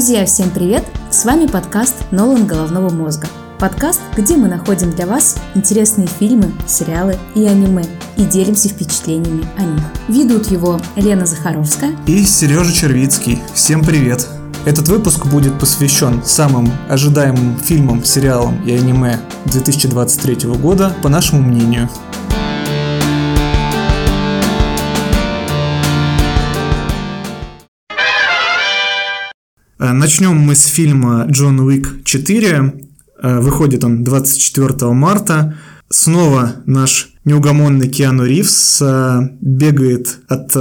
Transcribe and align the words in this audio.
Друзья, 0.00 0.24
всем 0.24 0.48
привет! 0.48 0.82
С 1.10 1.26
вами 1.26 1.46
подкаст 1.46 1.94
«Нолан 2.10 2.46
головного 2.46 2.88
мозга». 2.88 3.28
Подкаст, 3.58 4.00
где 4.16 4.34
мы 4.34 4.48
находим 4.48 4.92
для 4.92 5.06
вас 5.06 5.36
интересные 5.54 6.06
фильмы, 6.06 6.54
сериалы 6.66 7.18
и 7.34 7.44
аниме 7.44 7.84
и 8.16 8.24
делимся 8.24 8.70
впечатлениями 8.70 9.44
о 9.58 9.62
них. 9.62 9.82
Ведут 10.08 10.50
его 10.50 10.80
Лена 10.96 11.26
Захаровская 11.26 11.94
и 12.06 12.24
Сережа 12.24 12.72
Червицкий. 12.72 13.42
Всем 13.52 13.84
привет! 13.84 14.26
Этот 14.64 14.88
выпуск 14.88 15.26
будет 15.26 15.60
посвящен 15.60 16.22
самым 16.24 16.72
ожидаемым 16.88 17.58
фильмам, 17.58 18.02
сериалам 18.02 18.64
и 18.64 18.72
аниме 18.72 19.20
2023 19.44 20.48
года, 20.52 20.96
по 21.02 21.10
нашему 21.10 21.42
мнению. 21.42 21.90
Начнем 29.82 30.36
мы 30.36 30.56
с 30.56 30.66
фильма 30.66 31.24
«Джон 31.30 31.58
Уик 31.60 32.02
4». 32.04 32.84
Э, 33.22 33.40
выходит 33.40 33.82
он 33.82 34.04
24 34.04 34.92
марта. 34.92 35.56
Снова 35.88 36.56
наш 36.66 37.14
неугомонный 37.24 37.88
Киану 37.88 38.26
Ривз 38.26 38.82
э, 38.82 39.20
бегает 39.40 40.18
от 40.28 40.54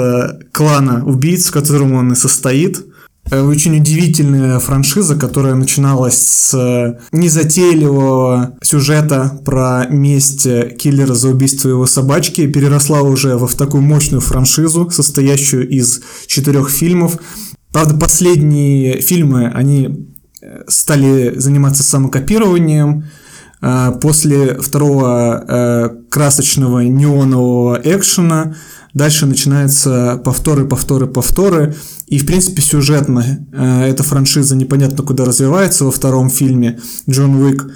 клана 0.53 1.03
убийц, 1.05 1.49
в 1.49 1.51
котором 1.51 1.95
он 1.95 2.13
и 2.13 2.15
состоит. 2.15 2.85
Очень 3.29 3.75
удивительная 3.75 4.57
франшиза, 4.59 5.17
которая 5.17 5.55
начиналась 5.55 6.17
с 6.17 6.97
незатейливого 7.11 8.55
сюжета 8.61 9.37
про 9.43 9.85
месть 9.89 10.47
киллера 10.77 11.13
за 11.13 11.27
убийство 11.27 11.67
его 11.67 11.85
собачки, 11.85 12.47
переросла 12.47 13.01
уже 13.01 13.35
в 13.35 13.53
такую 13.55 13.83
мощную 13.83 14.21
франшизу, 14.21 14.89
состоящую 14.89 15.67
из 15.67 16.01
четырех 16.25 16.69
фильмов, 16.69 17.19
Правда, 17.71 17.95
последние 17.95 18.99
фильмы, 18.99 19.47
они 19.47 20.09
э, 20.41 20.63
стали 20.67 21.37
заниматься 21.37 21.83
самокопированием. 21.83 23.05
Э, 23.61 23.91
после 24.01 24.55
второго 24.55 25.45
э, 25.47 25.89
красочного 26.09 26.79
неонового 26.79 27.79
экшена 27.83 28.55
дальше 28.95 29.27
начинаются 29.27 30.19
повторы, 30.25 30.65
повторы, 30.65 31.05
повторы. 31.05 31.75
И, 32.07 32.17
в 32.17 32.25
принципе, 32.25 32.63
сюжетно 32.63 33.45
эта 33.53 34.01
франшиза 34.01 34.55
непонятно 34.55 35.03
куда 35.03 35.25
развивается. 35.25 35.85
Во 35.85 35.91
втором 35.91 36.31
фильме 36.31 36.79
Джон 37.07 37.35
Уик 37.35 37.67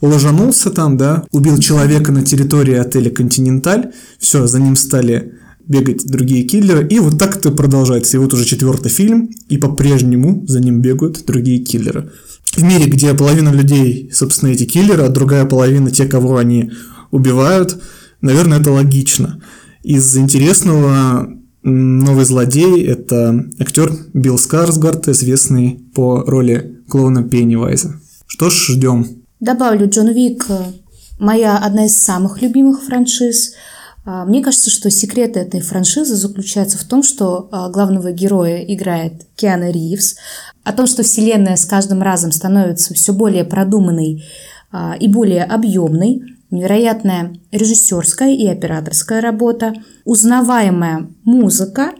ложанулся 0.00 0.70
там, 0.70 0.96
да, 0.96 1.24
убил 1.30 1.58
человека 1.58 2.10
на 2.10 2.22
территории 2.22 2.74
отеля 2.74 3.10
«Континенталь». 3.10 3.92
Все, 4.18 4.46
за 4.46 4.60
ним 4.60 4.76
стали 4.76 5.34
бегать 5.66 6.06
другие 6.06 6.44
киллеры, 6.44 6.86
и 6.86 6.98
вот 6.98 7.18
так 7.18 7.36
это 7.36 7.50
продолжается. 7.50 8.16
И 8.16 8.20
вот 8.20 8.32
уже 8.32 8.44
четвертый 8.44 8.90
фильм, 8.90 9.30
и 9.48 9.58
по-прежнему 9.58 10.44
за 10.46 10.60
ним 10.60 10.80
бегают 10.80 11.24
другие 11.24 11.60
киллеры. 11.60 12.10
В 12.52 12.62
мире, 12.62 12.86
где 12.86 13.14
половина 13.14 13.50
людей, 13.50 14.10
собственно, 14.12 14.50
эти 14.50 14.64
киллеры, 14.64 15.04
а 15.04 15.08
другая 15.08 15.44
половина 15.44 15.90
те, 15.90 16.06
кого 16.06 16.36
они 16.36 16.70
убивают, 17.10 17.80
наверное, 18.20 18.60
это 18.60 18.72
логично. 18.72 19.40
Из 19.82 20.16
интересного 20.16 21.28
новый 21.62 22.24
злодей– 22.24 22.84
это 22.86 23.44
актер 23.58 23.92
Билл 24.12 24.38
Скарсгард, 24.38 25.08
известный 25.08 25.80
по 25.94 26.22
роли 26.22 26.80
клоуна 26.88 27.22
Пеннивайза. 27.22 28.00
Что 28.26 28.50
ж, 28.50 28.66
ждем. 28.70 29.06
Добавлю, 29.40 29.88
Джон 29.88 30.12
Вик– 30.12 30.46
моя 31.18 31.58
одна 31.58 31.86
из 31.86 31.96
самых 31.96 32.42
любимых 32.42 32.82
франшиз– 32.82 33.54
мне 34.04 34.42
кажется, 34.42 34.68
что 34.70 34.90
секрет 34.90 35.36
этой 35.36 35.60
франшизы 35.60 36.16
заключается 36.16 36.76
в 36.76 36.84
том, 36.84 37.04
что 37.04 37.48
а, 37.52 37.68
главного 37.68 38.10
героя 38.10 38.58
играет 38.58 39.26
Киана 39.36 39.70
Ривз, 39.70 40.16
о 40.64 40.72
том, 40.72 40.86
что 40.86 41.04
вселенная 41.04 41.56
с 41.56 41.64
каждым 41.64 42.02
разом 42.02 42.32
становится 42.32 42.94
все 42.94 43.12
более 43.12 43.44
продуманной 43.44 44.24
а, 44.72 44.96
и 44.98 45.06
более 45.06 45.44
объемной, 45.44 46.22
невероятная 46.50 47.36
режиссерская 47.52 48.34
и 48.34 48.46
операторская 48.48 49.20
работа, 49.20 49.72
узнаваемая 50.04 51.08
музыка 51.22 51.92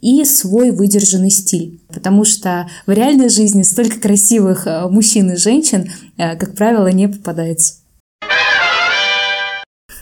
и 0.00 0.24
свой 0.24 0.70
выдержанный 0.70 1.30
стиль. 1.30 1.80
Потому 1.88 2.24
что 2.24 2.68
в 2.86 2.90
реальной 2.90 3.28
жизни 3.28 3.62
столько 3.62 4.00
красивых 4.00 4.66
мужчин 4.90 5.30
и 5.30 5.36
женщин, 5.36 5.92
как 6.16 6.56
правило, 6.56 6.88
не 6.88 7.06
попадается. 7.06 7.74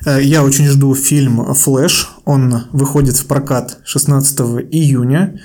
Э, 0.05 0.23
я 0.23 0.45
очень 0.45 0.67
жду 0.67 0.95
фильм 0.95 1.55
«Флэш». 1.55 2.11
Он 2.25 2.65
выходит 2.73 3.17
в 3.17 3.27
прокат 3.27 3.79
16 3.85 4.41
июня. 4.71 5.41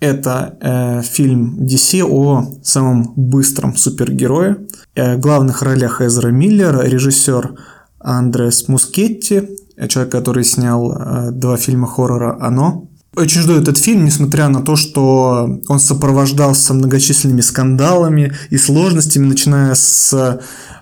Это 0.00 0.56
э, 0.60 1.02
фильм 1.02 1.58
DC 1.60 2.02
о 2.02 2.54
самом 2.62 3.12
быстром 3.16 3.76
супергерое. 3.76 4.58
Э, 4.94 5.16
в 5.16 5.20
главных 5.20 5.62
ролях 5.62 6.00
Эзра 6.00 6.30
Миллер, 6.30 6.80
режиссер 6.82 7.54
Андрес 7.98 8.68
Мускетти, 8.68 9.42
человек, 9.88 10.12
который 10.12 10.44
снял 10.44 10.92
э, 10.92 11.30
два 11.32 11.56
фильма 11.56 11.86
хоррора 11.86 12.38
«Оно». 12.40 12.86
Очень 13.16 13.40
жду 13.40 13.54
этот 13.54 13.76
фильм, 13.76 14.04
несмотря 14.04 14.48
на 14.48 14.62
то, 14.62 14.76
что 14.76 15.60
он 15.66 15.80
сопровождался 15.80 16.74
многочисленными 16.74 17.40
скандалами 17.40 18.32
и 18.50 18.56
сложностями, 18.56 19.26
начиная 19.26 19.74
с 19.74 20.40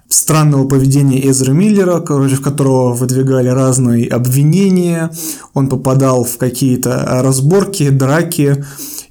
странного 0.09 0.67
поведения 0.67 1.29
Эзра 1.29 1.53
Миллера, 1.53 2.01
против 2.01 2.41
которого 2.41 2.95
выдвигали 2.95 3.49
разные 3.49 4.09
обвинения. 4.09 5.11
Он 5.55 5.69
попадал 5.69 6.25
в 6.25 6.39
какие-то 6.39 7.05
разборки, 7.23 7.91
драки. 7.91 8.65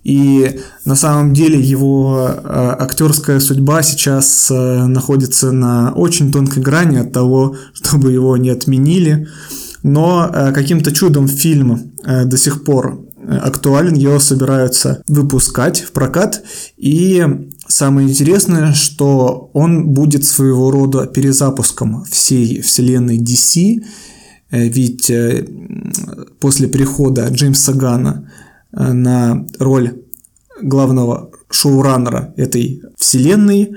И 0.04 0.60
на 0.86 0.96
самом 0.96 1.34
деле 1.34 1.60
его 1.60 2.30
э, 2.30 2.76
актерская 2.80 3.40
судьба 3.40 3.84
сейчас 3.84 4.50
э, 4.50 4.86
находится 4.86 5.52
на 5.52 5.92
очень 5.92 6.32
тонкой 6.32 6.64
грани 6.64 6.98
от 6.98 7.12
того, 7.12 7.56
чтобы 7.74 8.12
его 8.12 8.38
не 8.38 8.50
отменили. 8.50 9.28
Но 9.84 10.30
каким-то 10.54 10.92
чудом 10.92 11.28
фильм 11.28 11.94
до 12.04 12.36
сих 12.36 12.66
пор 12.66 13.07
актуален, 13.28 13.94
его 13.94 14.20
собираются 14.20 15.04
выпускать 15.08 15.82
в 15.82 15.92
прокат, 15.92 16.44
и 16.78 17.26
самое 17.68 18.08
интересное, 18.08 18.74
что 18.74 19.50
он 19.54 19.90
будет 19.90 20.26
своего 20.26 20.72
рода 20.72 21.06
перезапуском 21.06 22.06
всей 22.06 22.62
вселенной 22.62 23.20
DC, 23.20 23.84
э, 24.50 24.68
ведь 24.68 25.10
э, 25.10 25.46
после 26.40 26.68
прихода 26.68 27.28
Джеймса 27.28 27.74
Гана 27.74 28.32
э, 28.72 28.94
на 28.94 29.46
роль 29.60 30.02
главного 30.62 31.30
шоураннера 31.50 32.34
этой 32.38 32.82
вселенной 32.98 33.74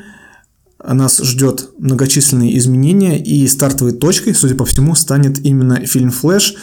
нас 0.82 1.18
ждет 1.18 1.70
многочисленные 1.78 2.56
изменения, 2.56 3.22
и 3.22 3.46
стартовой 3.48 3.92
точкой, 3.92 4.34
судя 4.34 4.54
по 4.54 4.64
всему, 4.64 4.94
станет 4.94 5.44
именно 5.44 5.84
фильм 5.84 6.10
«Флэш», 6.10 6.54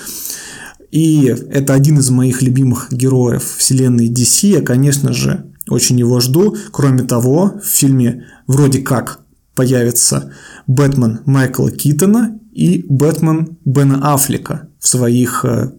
и 0.91 1.25
это 1.25 1.73
один 1.73 1.99
из 1.99 2.09
моих 2.09 2.41
любимых 2.41 2.87
героев 2.91 3.43
вселенной 3.57 4.09
DC. 4.09 4.47
Я, 4.47 4.61
конечно 4.61 5.13
же, 5.13 5.51
очень 5.69 5.99
его 5.99 6.19
жду. 6.19 6.55
Кроме 6.71 7.03
того, 7.03 7.59
в 7.61 7.65
фильме 7.65 8.25
вроде 8.47 8.81
как 8.81 9.19
появится 9.55 10.31
Бэтмен 10.65 11.21
Майкла 11.25 11.71
Китона 11.71 12.39
и 12.53 12.85
Бэтмен 12.87 13.57
Бена 13.65 14.13
Аффлека 14.13 14.69
в 14.79 14.87
своих 14.87 15.43
э, 15.45 15.73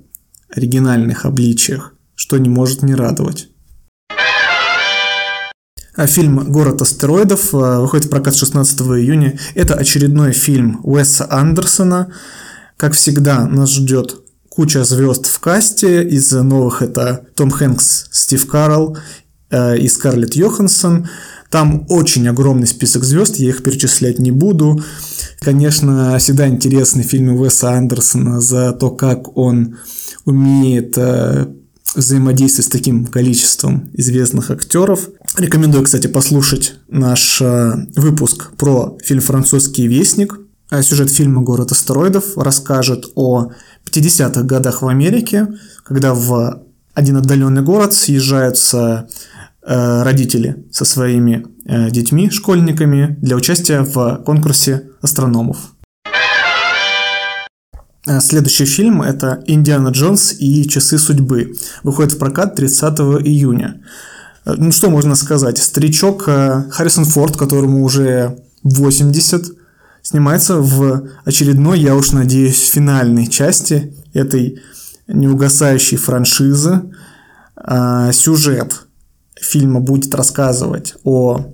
оригинальных 0.55 1.25
обличиях, 1.25 1.95
что 2.15 2.39
не 2.39 2.49
может 2.49 2.83
не 2.83 2.95
радовать. 2.95 3.49
А 5.97 6.07
фильм 6.07 6.53
«Город 6.53 6.83
астероидов» 6.83 7.55
э, 7.55 7.81
выходит 7.81 8.07
в 8.07 8.11
прокат 8.11 8.37
16 8.37 8.81
июня. 8.81 9.39
Это 9.55 9.75
очередной 9.75 10.33
фильм 10.33 10.81
Уэса 10.85 11.27
Андерсона. 11.31 12.13
Как 12.77 12.93
всегда, 12.93 13.47
нас 13.47 13.73
ждет 13.73 14.28
куча 14.59 14.83
звезд 14.83 15.27
в 15.27 15.39
касте. 15.39 16.03
Из 16.03 16.33
новых 16.33 16.83
это 16.83 17.25
Том 17.37 17.49
Хэнкс, 17.49 18.09
Стив 18.11 18.45
Карл 18.49 18.99
э, 19.51 19.79
и 19.79 19.87
Скарлетт 19.89 20.35
Йоханссон. 20.35 21.09
Там 21.49 21.87
очень 21.89 22.27
огромный 22.27 22.67
список 22.67 23.05
звезд, 23.05 23.37
я 23.37 23.51
их 23.51 23.63
перечислять 23.63 24.19
не 24.19 24.33
буду. 24.33 24.83
Конечно, 25.39 26.19
всегда 26.19 26.49
интересны 26.49 27.05
фильмы 27.05 27.41
Уэса 27.41 27.71
Андерсона 27.71 28.41
за 28.41 28.73
то, 28.73 28.91
как 28.91 29.39
он 29.39 29.77
умеет 30.25 30.99
э, 30.99 31.47
взаимодействовать 31.95 32.67
с 32.67 32.73
таким 32.73 33.07
количеством 33.07 33.89
известных 33.93 34.51
актеров. 34.51 35.09
Рекомендую, 35.37 35.85
кстати, 35.85 36.09
послушать 36.09 36.75
наш 36.89 37.41
э, 37.41 37.75
выпуск 37.95 38.57
про 38.57 38.99
фильм 39.05 39.21
«Французский 39.21 39.87
вестник». 39.87 40.41
А 40.71 40.83
сюжет 40.83 41.11
фильма 41.11 41.41
«Город 41.41 41.73
астероидов» 41.73 42.37
расскажет 42.37 43.07
о 43.15 43.53
50-х 43.91 44.43
годах 44.43 44.83
в 44.83 44.89
Америке, 44.89 45.49
когда 45.83 46.13
в 46.13 46.63
один 46.93 47.17
отдаленный 47.17 47.63
город 47.63 47.95
съезжаются 47.95 49.09
э, 49.67 50.03
родители 50.03 50.67
со 50.71 50.85
своими 50.85 51.47
э, 51.65 51.91
детьми, 51.91 52.29
школьниками, 52.29 53.17
для 53.23 53.37
участия 53.37 53.81
в 53.81 54.23
конкурсе 54.27 54.91
астрономов. 55.01 55.57
Э, 58.07 58.21
следующий 58.21 58.67
фильм– 58.67 59.01
это 59.03 59.43
«Индиана 59.47 59.89
Джонс 59.89 60.35
и 60.39 60.69
часы 60.69 60.99
судьбы». 60.99 61.55
Выходит 61.83 62.13
в 62.13 62.19
прокат 62.19 62.57
30 62.57 62.99
июня. 63.25 63.81
Ну, 64.45 64.71
что 64.71 64.91
можно 64.91 65.15
сказать? 65.15 65.57
Старичок 65.57 66.25
Харрисон 66.25 67.07
Форд, 67.07 67.39
которому 67.39 67.85
уже 67.85 68.39
80, 68.65 69.58
снимается 70.09 70.57
в 70.57 71.11
очередной, 71.27 71.81
я 71.81 71.95
уж 71.95 72.13
надеюсь, 72.13 72.71
финальной 72.71 73.27
части 73.27 73.95
этой 74.15 74.63
неугасающей 75.07 75.99
франшизы. 75.99 76.81
Сюжет 78.13 78.87
фильма 79.39 79.81
будет 79.81 80.15
рассказывать 80.15 80.95
о 81.05 81.53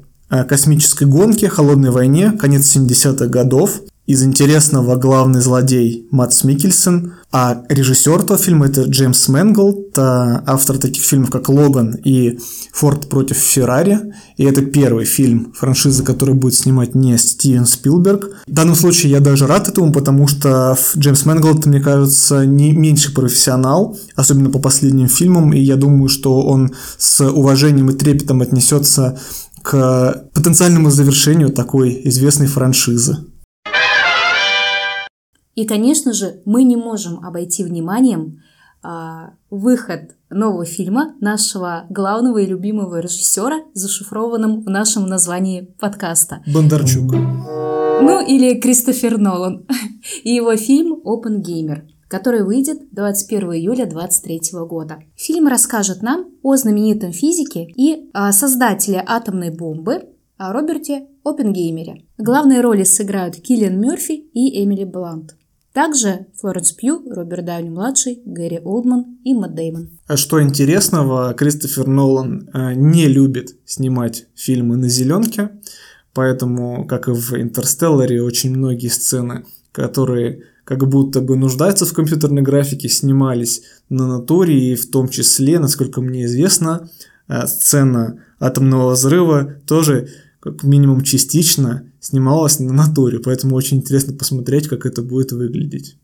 космической 0.48 1.08
гонке, 1.08 1.48
холодной 1.48 1.90
войне, 1.90 2.30
конец 2.30 2.76
70-х 2.76 3.26
годов. 3.26 3.80
Из 4.06 4.22
интересного 4.22 4.96
главный 4.96 5.40
злодей 5.40 6.06
Матс 6.10 6.44
Микельсон, 6.44 7.14
а 7.32 7.62
режиссер 7.70 8.20
этого 8.20 8.38
фильма 8.38 8.66
это 8.66 8.82
Джеймс 8.82 9.28
Мэнголд, 9.28 9.98
автор 9.98 10.76
таких 10.76 11.02
фильмов 11.02 11.30
как 11.30 11.48
«Логан» 11.48 11.94
и 12.04 12.38
«Форд 12.74 13.08
против 13.08 13.38
Феррари». 13.38 14.12
И 14.36 14.44
это 14.44 14.60
первый 14.60 15.06
фильм 15.06 15.54
франшизы, 15.54 16.04
который 16.04 16.34
будет 16.34 16.54
снимать 16.54 16.94
не 16.94 17.16
Стивен 17.16 17.64
Спилберг. 17.64 18.26
В 18.46 18.52
данном 18.52 18.74
случае 18.74 19.10
я 19.10 19.20
даже 19.20 19.46
рад 19.46 19.68
этому, 19.68 19.90
потому 19.90 20.28
что 20.28 20.76
Джеймс 20.98 21.24
Мэнголд, 21.24 21.64
мне 21.64 21.80
кажется, 21.80 22.44
не 22.44 22.72
меньший 22.72 23.14
профессионал, 23.14 23.98
особенно 24.16 24.50
по 24.50 24.58
последним 24.58 25.08
фильмам, 25.08 25.54
и 25.54 25.60
я 25.60 25.76
думаю, 25.76 26.10
что 26.10 26.42
он 26.42 26.74
с 26.98 27.24
уважением 27.24 27.88
и 27.88 27.94
трепетом 27.94 28.42
отнесется 28.42 29.18
к 29.62 30.26
потенциальному 30.34 30.90
завершению 30.90 31.48
такой 31.48 32.02
известной 32.04 32.48
франшизы. 32.48 33.16
И, 35.54 35.66
конечно 35.66 36.12
же, 36.12 36.42
мы 36.44 36.64
не 36.64 36.76
можем 36.76 37.24
обойти 37.24 37.64
вниманием 37.64 38.42
а, 38.82 39.30
выход 39.50 40.16
нового 40.28 40.64
фильма 40.64 41.14
нашего 41.20 41.86
главного 41.88 42.38
и 42.38 42.46
любимого 42.46 43.00
режиссера, 43.00 43.60
зашифрованным 43.72 44.62
в 44.62 44.68
нашем 44.68 45.06
названии 45.06 45.62
подкаста. 45.78 46.42
Бондарчук. 46.46 47.12
Ну, 47.12 48.26
или 48.26 48.60
Кристофер 48.60 49.16
Нолан. 49.16 49.66
И 50.22 50.34
его 50.34 50.54
фильм 50.56 51.00
«Open 51.04 51.40
Gamer», 51.42 51.82
который 52.08 52.42
выйдет 52.42 52.92
21 52.92 53.52
июля 53.54 53.86
2023 53.86 54.58
года. 54.68 54.98
Фильм 55.16 55.46
расскажет 55.46 56.02
нам 56.02 56.26
о 56.42 56.56
знаменитом 56.56 57.12
физике 57.12 57.68
и 57.76 58.10
а, 58.12 58.32
создателе 58.32 59.02
атомной 59.06 59.50
бомбы 59.50 60.10
о 60.36 60.52
Роберте 60.52 61.06
Оппенгеймере. 61.24 62.04
Главные 62.18 62.60
роли 62.60 62.82
сыграют 62.82 63.36
Киллиан 63.36 63.80
Мерфи 63.80 64.12
и 64.12 64.62
Эмили 64.62 64.84
Блант. 64.84 65.36
Также 65.74 66.26
Флоренс 66.40 66.70
Пью, 66.70 67.02
Роберт 67.10 67.46
Дауни-младший, 67.46 68.22
Гэри 68.24 68.60
Олдман 68.60 69.18
и 69.24 69.34
Мэтт 69.34 69.56
Деймон. 69.56 69.90
А 70.06 70.16
что 70.16 70.40
интересного, 70.40 71.34
Кристофер 71.34 71.88
Нолан 71.88 72.48
э, 72.54 72.74
не 72.74 73.08
любит 73.08 73.56
снимать 73.66 74.26
фильмы 74.36 74.76
на 74.76 74.88
зеленке, 74.88 75.50
поэтому, 76.12 76.86
как 76.86 77.08
и 77.08 77.10
в 77.10 77.32
«Интерстелларе», 77.32 78.22
очень 78.22 78.56
многие 78.56 78.86
сцены, 78.86 79.46
которые 79.72 80.44
как 80.62 80.88
будто 80.88 81.20
бы 81.20 81.36
нуждаются 81.36 81.86
в 81.86 81.92
компьютерной 81.92 82.42
графике, 82.42 82.88
снимались 82.88 83.62
на 83.88 84.06
натуре, 84.06 84.72
и 84.72 84.76
в 84.76 84.88
том 84.88 85.08
числе, 85.08 85.58
насколько 85.58 86.00
мне 86.00 86.26
известно, 86.26 86.88
э, 87.26 87.48
сцена 87.48 88.20
атомного 88.38 88.92
взрыва 88.92 89.56
тоже 89.66 90.08
как 90.44 90.62
минимум 90.62 91.00
частично 91.00 91.84
снималась 92.00 92.58
на 92.58 92.74
натуре, 92.74 93.18
поэтому 93.18 93.56
очень 93.56 93.78
интересно 93.78 94.12
посмотреть, 94.12 94.68
как 94.68 94.84
это 94.84 95.00
будет 95.00 95.32
выглядеть. 95.32 95.96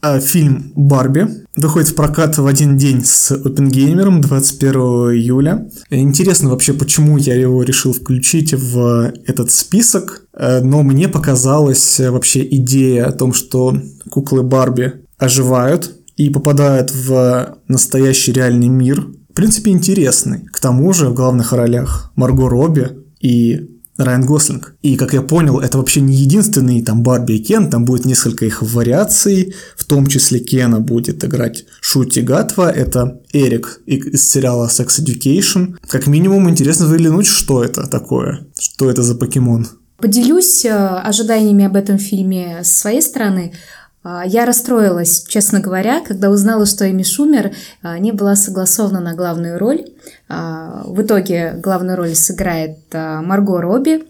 А 0.00 0.20
фильм 0.20 0.72
«Барби» 0.76 1.26
выходит 1.56 1.88
в 1.88 1.94
прокат 1.96 2.38
в 2.38 2.46
один 2.46 2.78
день 2.78 3.04
с 3.04 3.32
Опенгеймером 3.32 4.20
21 4.20 4.72
июля. 5.16 5.68
Интересно 5.90 6.50
вообще, 6.50 6.72
почему 6.72 7.18
я 7.18 7.34
его 7.34 7.64
решил 7.64 7.92
включить 7.92 8.54
в 8.54 9.12
этот 9.26 9.50
список, 9.50 10.22
э, 10.32 10.60
но 10.60 10.82
мне 10.82 11.08
показалась 11.08 11.98
вообще 11.98 12.46
идея 12.46 13.06
о 13.06 13.12
том, 13.12 13.34
что 13.34 13.76
куклы 14.08 14.42
Барби 14.42 15.04
оживают 15.18 15.96
и 16.16 16.30
попадают 16.30 16.92
в 16.92 17.58
настоящий 17.66 18.32
реальный 18.32 18.68
мир, 18.68 19.06
в 19.30 19.34
принципе, 19.34 19.70
интересный. 19.70 20.40
К 20.46 20.60
тому 20.60 20.92
же 20.92 21.08
в 21.08 21.14
главных 21.14 21.52
ролях 21.52 22.12
Марго 22.16 22.48
Робби 22.48 22.90
и 23.20 23.70
Райан 24.04 24.24
Гослинг. 24.24 24.74
И, 24.82 24.96
как 24.96 25.12
я 25.12 25.22
понял, 25.22 25.60
это 25.60 25.78
вообще 25.78 26.00
не 26.00 26.16
единственный 26.16 26.82
там 26.82 27.02
Барби 27.02 27.34
и 27.34 27.44
Кен, 27.44 27.70
там 27.70 27.84
будет 27.84 28.04
несколько 28.04 28.46
их 28.46 28.62
вариаций, 28.62 29.54
в 29.76 29.84
том 29.84 30.06
числе 30.06 30.40
Кена 30.40 30.80
будет 30.80 31.24
играть 31.24 31.64
Шути 31.80 32.20
Гатва, 32.20 32.70
это 32.70 33.20
Эрик 33.32 33.80
из 33.86 34.28
сериала 34.28 34.68
Sex 34.68 35.00
Education. 35.00 35.76
Как 35.86 36.06
минимум 36.06 36.48
интересно 36.48 36.86
взглянуть, 36.86 37.26
что 37.26 37.62
это 37.62 37.86
такое, 37.86 38.46
что 38.58 38.90
это 38.90 39.02
за 39.02 39.14
покемон. 39.14 39.66
Поделюсь 39.98 40.64
э, 40.64 40.70
ожиданиями 40.70 41.66
об 41.66 41.76
этом 41.76 41.98
фильме 41.98 42.60
с 42.64 42.78
своей 42.78 43.02
стороны. 43.02 43.52
А, 44.02 44.24
я 44.26 44.46
расстроилась, 44.46 45.24
честно 45.28 45.60
говоря, 45.60 46.00
когда 46.00 46.30
узнала, 46.30 46.66
что 46.66 46.90
Эми 46.90 47.02
Шумер 47.02 47.52
а, 47.82 47.98
не 47.98 48.12
была 48.12 48.34
согласована 48.34 49.00
на 49.00 49.14
главную 49.14 49.58
роль. 49.58 49.86
А, 50.28 50.82
в 50.86 51.02
итоге 51.02 51.54
главную 51.62 51.96
роль 51.96 52.14
сыграет 52.14 52.78
Марго 52.92 53.60
Робби. 53.60 54.04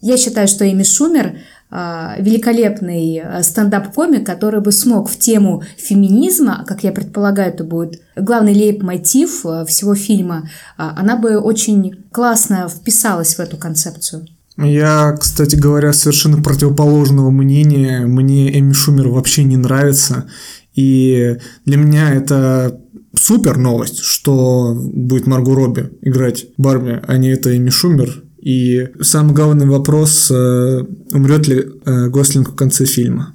Я 0.00 0.16
считаю, 0.16 0.48
что 0.48 0.70
Эми 0.70 0.84
Шумер 0.84 1.38
великолепный 1.70 3.22
стендап-комик, 3.42 4.24
который 4.24 4.62
бы 4.62 4.72
смог 4.72 5.10
в 5.10 5.18
тему 5.18 5.62
феминизма, 5.76 6.64
как 6.66 6.82
я 6.82 6.92
предполагаю, 6.92 7.52
это 7.52 7.62
будет 7.62 8.00
главный 8.16 8.54
лейб-мотив 8.54 9.44
всего 9.66 9.94
фильма, 9.94 10.48
она 10.78 11.16
бы 11.16 11.38
очень 11.38 12.06
классно 12.10 12.70
вписалась 12.70 13.34
в 13.34 13.40
эту 13.40 13.58
концепцию. 13.58 14.26
Я, 14.58 15.12
кстати 15.12 15.54
говоря, 15.54 15.92
совершенно 15.92 16.42
противоположного 16.42 17.30
мнения. 17.30 18.06
Мне 18.06 18.58
Эми 18.58 18.72
Шумер 18.72 19.08
вообще 19.08 19.44
не 19.44 19.56
нравится. 19.56 20.28
И 20.74 21.36
для 21.64 21.76
меня 21.76 22.12
это 22.12 22.80
супер 23.14 23.56
новость, 23.56 24.00
что 24.00 24.74
будет 24.74 25.26
Марго 25.26 25.54
Робби 25.54 25.90
играть 26.02 26.46
Барби, 26.56 27.00
а 27.06 27.16
не 27.18 27.30
это 27.30 27.56
Эми 27.56 27.70
Шумер. 27.70 28.24
И 28.40 28.88
самый 29.00 29.34
главный 29.34 29.66
вопрос, 29.66 30.30
э, 30.30 30.84
умрет 31.12 31.46
ли 31.48 31.64
э, 31.84 32.08
Гослинг 32.08 32.50
в 32.50 32.54
конце 32.54 32.84
фильма. 32.84 33.34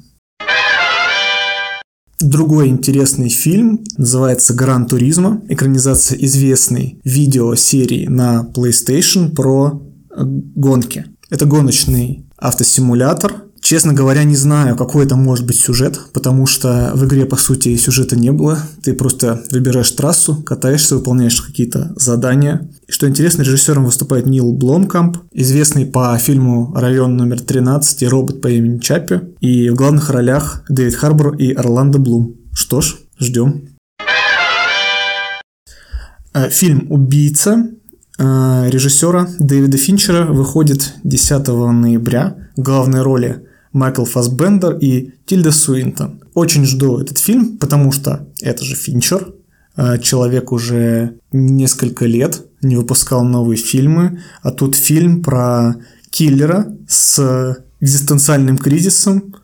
Другой 2.19 2.69
интересный 2.69 3.29
фильм 3.29 3.83
называется 3.97 4.53
«Гран 4.53 4.87
Туризма», 4.87 5.41
экранизация 5.49 6.17
известной 6.19 7.01
видеосерии 7.03 8.07
на 8.07 8.49
PlayStation 8.55 9.35
про 9.35 9.81
гонки. 10.15 11.05
Это 11.33 11.47
гоночный 11.47 12.27
автосимулятор. 12.37 13.45
Честно 13.59 13.91
говоря, 13.91 14.23
не 14.23 14.35
знаю, 14.35 14.75
какой 14.75 15.05
это 15.05 15.15
может 15.15 15.47
быть 15.47 15.59
сюжет, 15.59 15.99
потому 16.13 16.45
что 16.45 16.91
в 16.93 17.05
игре, 17.05 17.25
по 17.25 17.37
сути, 17.37 17.75
сюжета 17.75 18.15
не 18.15 18.31
было. 18.31 18.59
Ты 18.83 18.93
просто 18.93 19.43
выбираешь 19.49 19.89
трассу, 19.89 20.43
катаешься, 20.43 20.95
выполняешь 20.95 21.41
какие-то 21.41 21.91
задания. 21.95 22.69
И 22.87 22.91
что 22.91 23.09
интересно, 23.09 23.41
режиссером 23.41 23.85
выступает 23.85 24.27
Нил 24.27 24.53
Бломкамп, 24.53 25.17
известный 25.31 25.87
по 25.87 26.15
фильму 26.19 26.71
«Район 26.75 27.17
номер 27.17 27.37
13» 27.37 27.81
и 28.01 28.07
робот 28.07 28.39
по 28.39 28.49
имени 28.49 28.77
Чаппи. 28.77 29.21
И 29.39 29.71
в 29.71 29.73
главных 29.73 30.11
ролях 30.11 30.61
Дэвид 30.69 30.93
Харбор 30.93 31.35
и 31.37 31.51
Орландо 31.51 31.97
Блум. 31.97 32.35
Что 32.53 32.81
ж, 32.81 32.97
ждем. 33.17 33.69
Э, 36.35 36.49
фильм 36.51 36.85
«Убийца» 36.91 37.71
режиссера 38.17 39.27
Дэвида 39.39 39.77
Финчера 39.77 40.25
выходит 40.25 40.93
10 41.03 41.47
ноября 41.47 42.35
в 42.55 42.61
главной 42.61 43.01
роли 43.01 43.47
Майкл 43.73 44.05
Фасбендер 44.05 44.77
и 44.77 45.13
Тильда 45.25 45.51
Суинтон. 45.51 46.21
Очень 46.35 46.65
жду 46.65 46.99
этот 46.99 47.17
фильм, 47.17 47.57
потому 47.57 47.91
что 47.91 48.27
это 48.41 48.63
же 48.63 48.75
Финчер. 48.75 49.33
Э, 49.75 49.97
человек 49.99 50.51
уже 50.51 51.17
несколько 51.31 52.05
лет 52.05 52.45
не 52.61 52.75
выпускал 52.75 53.23
новые 53.23 53.57
фильмы, 53.57 54.21
а 54.41 54.51
тут 54.51 54.75
фильм 54.75 55.23
про 55.23 55.75
киллера 56.11 56.77
с 56.87 57.57
экзистенциальным 57.81 58.57
кризисом, 58.57 59.35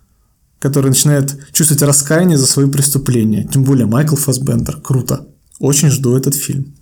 который 0.59 0.89
начинает 0.89 1.35
чувствовать 1.51 1.83
раскаяние 1.83 2.38
за 2.38 2.45
свои 2.45 2.69
преступления. 2.69 3.47
Тем 3.51 3.63
более 3.63 3.88
Майкл 3.88 4.15
Фасбендер. 4.15 4.79
Круто. 4.81 5.27
Очень 5.59 5.89
жду 5.89 6.15
этот 6.15 6.35
фильм. 6.35 6.75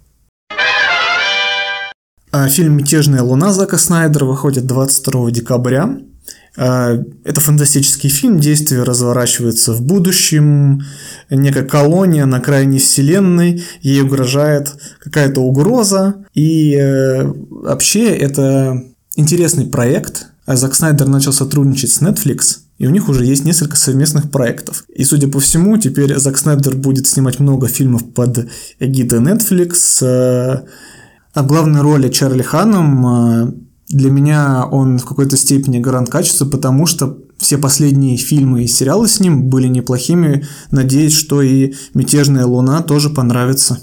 А, 2.37 2.47
фильм 2.49 2.77
«Мятежная 2.77 3.23
луна» 3.23 3.51
Зака 3.51 3.79
Снайдера 3.79 4.25
выходит 4.25 4.67
22 4.67 5.31
декабря. 5.31 5.97
А, 6.55 7.03
это 7.23 7.41
фантастический 7.41 8.11
фильм, 8.11 8.39
действие 8.39 8.83
разворачивается 8.83 9.73
в 9.73 9.81
будущем, 9.81 10.83
некая 11.31 11.63
колония 11.63 12.27
на 12.27 12.39
крайней 12.39 12.77
вселенной, 12.77 13.63
ей 13.81 14.03
угрожает 14.03 14.75
какая-то 14.99 15.41
угроза, 15.41 16.25
и 16.35 16.75
э, 16.75 17.23
вообще 17.25 18.15
это 18.15 18.83
интересный 19.15 19.65
проект. 19.65 20.27
Зак 20.45 20.75
Снайдер 20.75 21.07
начал 21.07 21.33
сотрудничать 21.33 21.91
с 21.91 22.03
Netflix, 22.03 22.59
и 22.77 22.85
у 22.85 22.91
них 22.91 23.09
уже 23.09 23.25
есть 23.25 23.45
несколько 23.45 23.77
совместных 23.77 24.29
проектов. 24.29 24.83
И, 24.93 25.03
судя 25.05 25.27
по 25.27 25.39
всему, 25.39 25.77
теперь 25.77 26.15
Зак 26.15 26.37
Снайдер 26.37 26.75
будет 26.75 27.07
снимать 27.07 27.39
много 27.39 27.67
фильмов 27.67 28.13
под 28.13 28.47
эгидой 28.79 29.21
Netflix. 29.21 30.61
А 31.37 31.43
главной 31.43 31.81
роли 31.81 32.09
Чарли 32.09 32.41
Ханом 32.41 33.05
э, 33.05 33.51
для 33.89 34.09
меня 34.09 34.65
он 34.65 34.97
в 34.97 35.05
какой-то 35.05 35.37
степени 35.37 35.77
гарант 35.77 36.09
качества, 36.09 36.49
потому 36.49 36.87
что 36.87 37.19
все 37.37 37.59
последние 37.59 38.17
фильмы 38.17 38.63
и 38.63 38.67
сериалы 38.67 39.07
с 39.07 39.19
ним 39.19 39.47
были 39.47 39.67
неплохими. 39.67 40.47
Надеюсь, 40.71 41.13
что 41.13 41.43
и 41.43 41.75
«Мятежная 41.93 42.47
луна» 42.47 42.81
тоже 42.81 43.11
понравится. 43.11 43.79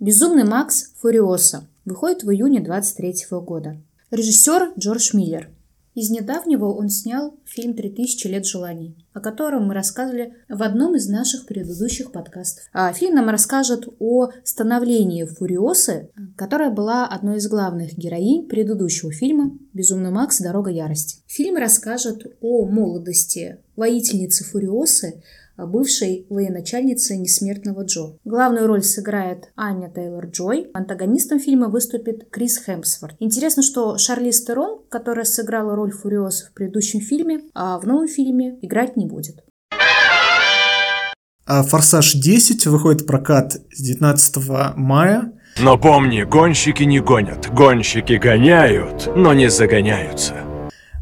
«Безумный 0.00 0.42
Макс 0.42 0.86
Фуриоса» 1.00 1.68
выходит 1.84 2.24
в 2.24 2.30
июне 2.32 2.58
23 2.58 3.14
года. 3.42 3.76
Режиссер 4.10 4.72
Джордж 4.76 5.10
Миллер– 5.12 5.50
из 5.94 6.10
недавнего 6.10 6.72
он 6.72 6.88
снял 6.88 7.38
фильм 7.44 7.74
«Три 7.74 7.90
тысячи 7.90 8.26
лет 8.26 8.46
желаний», 8.46 8.96
о 9.12 9.20
котором 9.20 9.66
мы 9.66 9.74
рассказывали 9.74 10.34
в 10.48 10.62
одном 10.62 10.96
из 10.96 11.08
наших 11.08 11.46
предыдущих 11.46 12.12
подкастов. 12.12 12.64
А 12.72 12.92
фильм 12.92 13.16
нам 13.16 13.28
расскажет 13.28 13.86
о 13.98 14.30
становлении 14.42 15.24
Фуриосы, 15.24 16.10
которая 16.36 16.70
была 16.70 17.06
одной 17.06 17.36
из 17.36 17.48
главных 17.48 17.96
героинь 17.98 18.48
предыдущего 18.48 19.12
фильма 19.12 19.58
«Безумный 19.74 20.10
Макс. 20.10 20.40
Дорога 20.40 20.70
ярости». 20.70 21.22
Фильм 21.26 21.56
расскажет 21.56 22.26
о 22.40 22.64
молодости 22.66 23.58
воительницы 23.76 24.44
Фуриосы, 24.44 25.22
бывшей 25.56 26.26
военачальницы 26.28 27.16
Несмертного 27.16 27.84
Джо. 27.84 28.16
Главную 28.24 28.66
роль 28.66 28.82
сыграет 28.82 29.52
Аня 29.56 29.90
Тейлор-Джой. 29.94 30.70
Антагонистом 30.74 31.38
фильма 31.38 31.68
выступит 31.68 32.28
Крис 32.30 32.58
Хемсворт. 32.64 33.16
Интересно, 33.18 33.62
что 33.62 33.98
Шарли 33.98 34.30
Стерон, 34.30 34.80
которая 34.88 35.24
сыграла 35.24 35.74
роль 35.74 35.92
Фуриоса 35.92 36.46
в 36.46 36.54
предыдущем 36.54 37.00
фильме, 37.00 37.42
а 37.54 37.78
в 37.78 37.86
новом 37.86 38.08
фильме 38.08 38.58
играть 38.62 38.96
не 38.96 39.06
будет. 39.06 39.44
А 41.44 41.62
«Форсаж 41.64 42.14
10» 42.14 42.68
выходит 42.68 43.02
в 43.02 43.06
прокат 43.06 43.54
с 43.72 43.82
19 43.82 44.76
мая. 44.76 45.32
Но 45.60 45.76
помни, 45.76 46.22
гонщики 46.22 46.84
не 46.84 47.00
гонят, 47.00 47.52
гонщики 47.52 48.14
гоняют, 48.14 49.10
но 49.16 49.34
не 49.34 49.50
загоняются. 49.50 50.34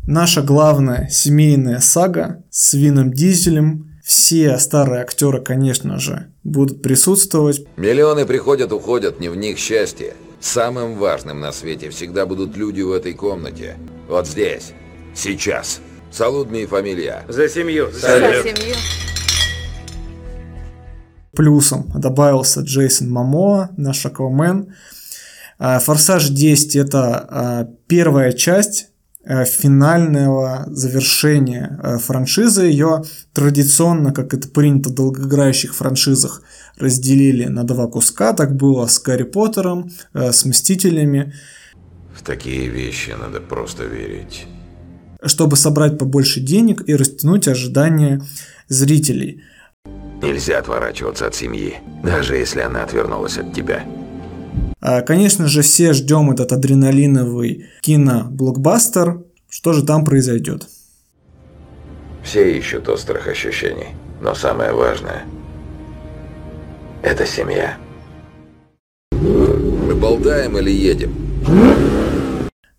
Наша 0.06 0.42
главная 0.42 1.08
семейная 1.08 1.78
сага 1.78 2.42
с 2.50 2.74
Вином 2.74 3.12
Дизелем 3.12 3.89
все 4.10 4.58
старые 4.58 5.02
актеры, 5.02 5.40
конечно 5.40 6.00
же, 6.00 6.32
будут 6.42 6.82
присутствовать. 6.82 7.64
Миллионы 7.76 8.26
приходят, 8.26 8.72
уходят, 8.72 9.20
не 9.20 9.28
в 9.28 9.36
них 9.36 9.56
счастье. 9.56 10.14
Самым 10.40 10.98
важным 10.98 11.38
на 11.38 11.52
свете 11.52 11.90
всегда 11.90 12.26
будут 12.26 12.56
люди 12.56 12.80
в 12.82 12.90
этой 12.90 13.14
комнате. 13.14 13.76
Вот 14.08 14.26
здесь. 14.26 14.72
Сейчас. 15.14 15.80
Салудные 16.10 16.66
фамилия. 16.66 17.22
За 17.28 17.48
семью. 17.48 17.88
За, 17.92 18.18
За 18.18 18.42
семью. 18.42 18.74
Плюсом 21.30 21.88
добавился 21.94 22.62
Джейсон 22.62 23.08
Мамоа, 23.10 23.70
наш 23.76 24.04
Аквамен. 24.04 24.74
А, 25.60 25.78
Форсаж 25.78 26.30
10 26.30 26.74
это 26.74 27.26
а, 27.30 27.68
первая 27.86 28.32
часть 28.32 28.89
финального 29.44 30.64
завершения 30.68 31.78
э, 31.82 31.98
франшизы. 31.98 32.64
Ее 32.64 33.04
традиционно, 33.32 34.12
как 34.12 34.34
это 34.34 34.48
принято 34.48 34.90
в 34.90 34.94
долгоиграющих 34.94 35.74
франшизах, 35.74 36.42
разделили 36.76 37.46
на 37.46 37.64
два 37.64 37.86
куска. 37.86 38.32
Так 38.32 38.56
было 38.56 38.86
с 38.86 39.00
Гарри 39.00 39.22
Поттером, 39.24 39.90
э, 40.14 40.32
с 40.32 40.44
Мстителями. 40.44 41.32
В 42.14 42.22
такие 42.22 42.68
вещи 42.68 43.14
надо 43.18 43.40
просто 43.40 43.84
верить. 43.84 44.46
Чтобы 45.22 45.56
собрать 45.56 45.98
побольше 45.98 46.40
денег 46.40 46.82
и 46.88 46.94
растянуть 46.94 47.46
ожидания 47.46 48.22
зрителей. 48.68 49.42
Нельзя 50.22 50.58
отворачиваться 50.58 51.26
от 51.26 51.34
семьи, 51.34 51.76
даже 52.02 52.36
если 52.36 52.60
она 52.60 52.82
отвернулась 52.82 53.38
от 53.38 53.54
тебя. 53.54 53.84
А, 54.80 55.02
конечно 55.02 55.46
же, 55.46 55.62
все 55.62 55.92
ждем 55.92 56.30
этот 56.30 56.52
адреналиновый 56.52 57.66
кино-блокбастер. 57.82 59.22
Что 59.48 59.72
же 59.72 59.84
там 59.84 60.04
произойдет? 60.04 60.68
Все 62.22 62.56
ищут 62.56 62.88
острых 62.88 63.28
ощущений, 63.28 63.88
но 64.20 64.34
самое 64.34 64.72
важное– 64.72 65.24
это 67.02 67.26
семья. 67.26 67.76
Мы 69.12 69.94
болтаем 69.94 70.56
или 70.58 70.70
едем? 70.70 71.14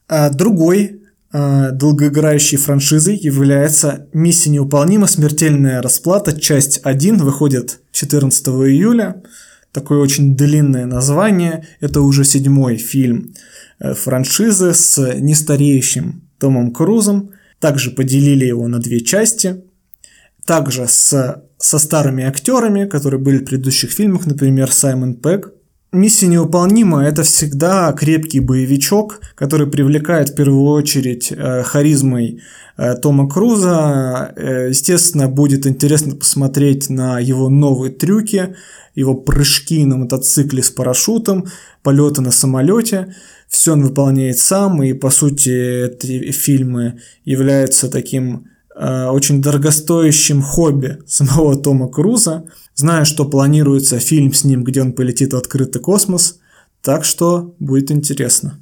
А 0.08 0.30
другой 0.30 1.02
а, 1.34 1.72
долгоиграющей 1.72 2.58
франшизой 2.58 3.16
является 3.18 4.08
«Миссия 4.14 4.50
невыполнима. 4.50 5.08
Смертельная 5.08 5.82
расплата. 5.82 6.40
Часть 6.40 6.82
1» 6.84 7.18
выходит 7.24 7.80
14 7.92 8.48
июля 8.48 9.24
такое 9.72 10.00
очень 10.00 10.36
длинное 10.36 10.86
название. 10.86 11.66
Это 11.80 12.02
уже 12.02 12.24
седьмой 12.24 12.78
фильм 12.78 13.34
э, 13.80 13.94
франшизы 13.94 14.74
с 14.74 15.16
нестареющим 15.20 16.24
Томом 16.40 16.72
Крузом. 16.72 17.32
Также 17.60 17.92
поделили 17.92 18.46
его 18.46 18.68
на 18.68 18.80
две 18.80 19.02
части. 19.02 19.64
Также 20.46 20.88
с, 20.88 21.44
со 21.58 21.80
старыми 21.80 22.24
актерами, 22.24 22.86
которые 22.86 23.20
были 23.20 23.38
в 23.38 23.46
предыдущих 23.46 23.92
фильмах, 23.92 24.26
например, 24.26 24.72
Саймон 24.72 25.16
Пегг. 25.16 25.54
Миссия 25.94 26.28
невыполнима– 26.28 27.04
это 27.06 27.24
всегда 27.24 27.92
крепкий 27.92 28.40
боевичок, 28.40 29.20
который 29.36 29.68
привлекает 29.68 30.30
в 30.30 30.36
первую 30.36 30.64
очередь 30.64 31.34
э, 31.34 31.64
харизмой 31.64 32.42
э, 32.78 32.96
Тома 32.96 33.28
Круза. 33.28 34.34
Э, 34.38 34.70
естественно, 34.70 35.28
будет 35.28 35.68
интересно 35.68 36.16
посмотреть 36.16 36.90
на 36.90 37.20
его 37.20 37.50
новые 37.50 37.92
трюки, 37.92 38.56
его 38.96 39.16
прыжки 39.16 39.84
на 39.84 39.98
мотоцикле 39.98 40.64
с 40.64 40.70
парашютом, 40.70 41.48
полеты 41.84 42.22
на 42.22 42.32
самолете. 42.32 43.14
Все 43.50 43.74
он 43.74 43.84
выполняет 43.84 44.40
сам, 44.40 44.82
и 44.82 44.94
по 44.94 45.10
сути 45.10 45.88
эти 45.88 46.32
фильмы 46.32 47.02
являются 47.26 47.90
таким 47.90 48.51
очень 48.76 49.42
дорогостоящим 49.42 50.42
хобби 50.42 51.00
самого 51.08 51.56
Тома 51.56 51.90
Круза. 51.90 52.46
Знаю, 52.76 53.06
что 53.06 53.26
планируется 53.26 54.00
фильм 54.00 54.34
с 54.34 54.44
ним, 54.44 54.64
где 54.64 54.82
он 54.82 54.94
полетит 54.94 55.34
в 55.34 55.38
открытый 55.38 55.82
космос, 55.82 56.40
так 56.82 57.04
что 57.04 57.56
будет 57.60 57.92
интересно. 57.92 58.60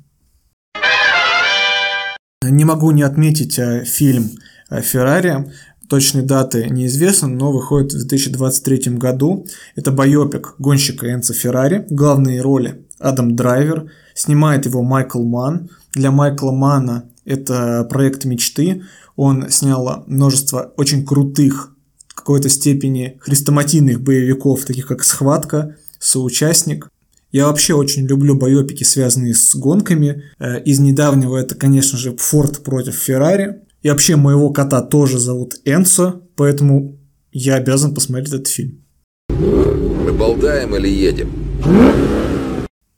Не 2.41 2.65
могу 2.65 2.91
не 2.91 3.03
отметить 3.03 3.59
э, 3.59 3.83
фильм 3.85 4.31
э, 4.69 4.81
«Феррари», 4.81 5.45
точной 5.89 6.21
даты 6.21 6.69
неизвестно, 6.69 7.27
но 7.27 7.51
выходит 7.51 7.91
в 7.91 7.97
2023 7.97 8.93
году. 8.95 9.45
Это 9.75 9.91
байопик 9.91 10.55
гонщика 10.59 11.11
Энца 11.11 11.33
Феррари, 11.33 11.85
главные 11.89 12.41
роли 12.41 12.85
Адам 12.99 13.35
Драйвер, 13.35 13.91
снимает 14.13 14.65
его 14.65 14.83
Майкл 14.83 15.23
Ман. 15.23 15.69
Для 15.93 16.11
Майкла 16.11 16.51
Мана 16.51 17.09
это 17.25 17.85
проект 17.89 18.25
мечты. 18.25 18.83
Он 19.21 19.49
снял 19.49 20.05
множество 20.07 20.73
очень 20.77 21.05
крутых, 21.05 21.75
в 22.07 22.15
какой-то 22.15 22.47
степени 22.47 23.17
хрестоматийных 23.19 24.01
боевиков, 24.01 24.63
таких 24.63 24.87
как 24.87 25.03
«Схватка», 25.03 25.75
«Соучастник». 25.99 26.89
Я 27.33 27.47
вообще 27.47 27.73
очень 27.73 28.07
люблю 28.07 28.35
байопики, 28.35 28.85
связанные 28.85 29.35
с 29.35 29.53
гонками. 29.55 30.23
Э, 30.39 30.63
из 30.63 30.79
недавнего 30.79 31.35
это, 31.35 31.55
конечно 31.55 31.97
же, 31.97 32.15
Форд 32.15 32.63
против 32.63 32.95
Феррари. 32.95 33.63
И 33.81 33.89
вообще 33.89 34.15
моего 34.15 34.51
кота 34.51 34.81
тоже 34.81 35.19
зовут 35.19 35.55
Энсо, 35.65 36.21
поэтому 36.37 36.97
я 37.33 37.55
обязан 37.55 37.93
посмотреть 37.93 38.29
этот 38.29 38.47
фильм. 38.47 38.85
Мы 39.27 40.13
болтаем 40.13 40.77
или 40.77 40.87
едем? 40.87 41.29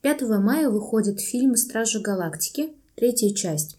5 0.02 0.22
мая 0.38 0.70
выходит 0.70 1.20
фильм 1.20 1.56
«Стражи 1.56 1.98
Галактики», 1.98 2.68
третья 2.94 3.34
часть. 3.34 3.76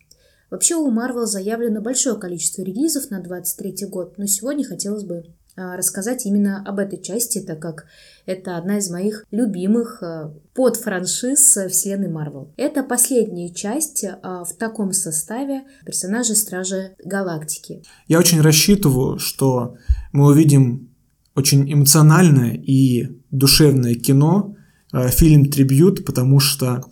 Вообще 0.53 0.75
у 0.75 0.91
Marvel 0.91 1.25
заявлено 1.25 1.81
большое 1.81 2.15
количество 2.15 2.61
релизов 2.61 3.09
на 3.09 3.23
23 3.23 3.87
год, 3.87 4.19
но 4.19 4.27
сегодня 4.27 4.63
хотелось 4.63 5.03
бы 5.03 5.23
а, 5.55 5.75
рассказать 5.75 6.27
именно 6.27 6.63
об 6.63 6.77
этой 6.77 7.01
части, 7.01 7.41
так 7.41 7.59
как 7.59 7.87
это 8.27 8.55
одна 8.55 8.77
из 8.77 8.87
моих 8.91 9.25
любимых 9.31 10.03
а, 10.03 10.31
подфраншиз 10.53 11.57
вселенной 11.71 12.09
Марвел. 12.09 12.53
Это 12.55 12.83
последняя 12.83 13.51
часть 13.51 14.05
а, 14.05 14.43
в 14.43 14.53
таком 14.53 14.93
составе 14.93 15.63
персонажей 15.87 16.35
Стражи 16.35 16.97
Галактики. 17.03 17.81
Я 18.07 18.19
очень 18.19 18.39
рассчитываю, 18.39 19.17
что 19.17 19.77
мы 20.11 20.27
увидим 20.27 20.93
очень 21.33 21.73
эмоциональное 21.73 22.53
и 22.53 23.07
душевное 23.31 23.95
кино, 23.95 24.55
фильм-трибют, 24.91 26.05
потому 26.05 26.39
что 26.39 26.83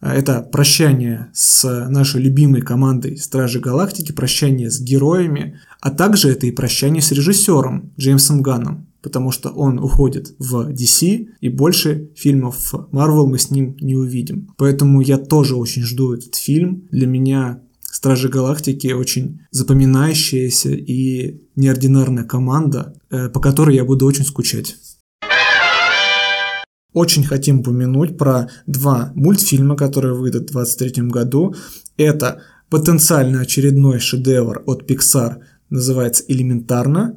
это 0.00 0.40
прощание 0.40 1.30
с 1.34 1.86
нашей 1.88 2.22
любимой 2.22 2.62
командой 2.62 3.16
Стражи 3.18 3.60
Галактики, 3.60 4.12
прощание 4.12 4.70
с 4.70 4.80
героями, 4.80 5.60
а 5.80 5.90
также 5.90 6.30
это 6.30 6.46
и 6.46 6.50
прощание 6.50 7.02
с 7.02 7.12
режиссером 7.12 7.92
Джеймсом 7.98 8.40
Ганном, 8.40 8.86
потому 9.02 9.30
что 9.30 9.50
он 9.50 9.78
уходит 9.78 10.34
в 10.38 10.70
DC, 10.70 11.28
и 11.40 11.48
больше 11.48 12.10
фильмов 12.16 12.74
Marvel 12.92 13.26
мы 13.26 13.38
с 13.38 13.50
ним 13.50 13.76
не 13.80 13.94
увидим. 13.94 14.54
Поэтому 14.56 15.00
я 15.02 15.18
тоже 15.18 15.56
очень 15.56 15.82
жду 15.82 16.14
этот 16.14 16.34
фильм. 16.34 16.88
Для 16.90 17.06
меня 17.06 17.60
Стражи 17.82 18.28
Галактики 18.28 18.92
очень 18.92 19.40
запоминающаяся 19.50 20.70
и 20.70 21.42
неординарная 21.56 22.24
команда, 22.24 22.94
э, 23.10 23.28
по 23.28 23.40
которой 23.40 23.76
я 23.76 23.84
буду 23.84 24.06
очень 24.06 24.24
скучать. 24.24 24.76
Очень 26.92 27.24
хотим 27.24 27.60
упомянуть 27.60 28.18
про 28.18 28.48
два 28.66 29.12
мультфильма, 29.14 29.76
которые 29.76 30.14
выйдут 30.14 30.50
в 30.50 30.52
2023 30.52 31.04
году. 31.08 31.54
Это 31.96 32.42
потенциально 32.68 33.40
очередной 33.40 33.98
шедевр 34.00 34.62
от 34.66 34.90
Pixar, 34.90 35.38
называется 35.68 36.24
«Элементарно», 36.28 37.16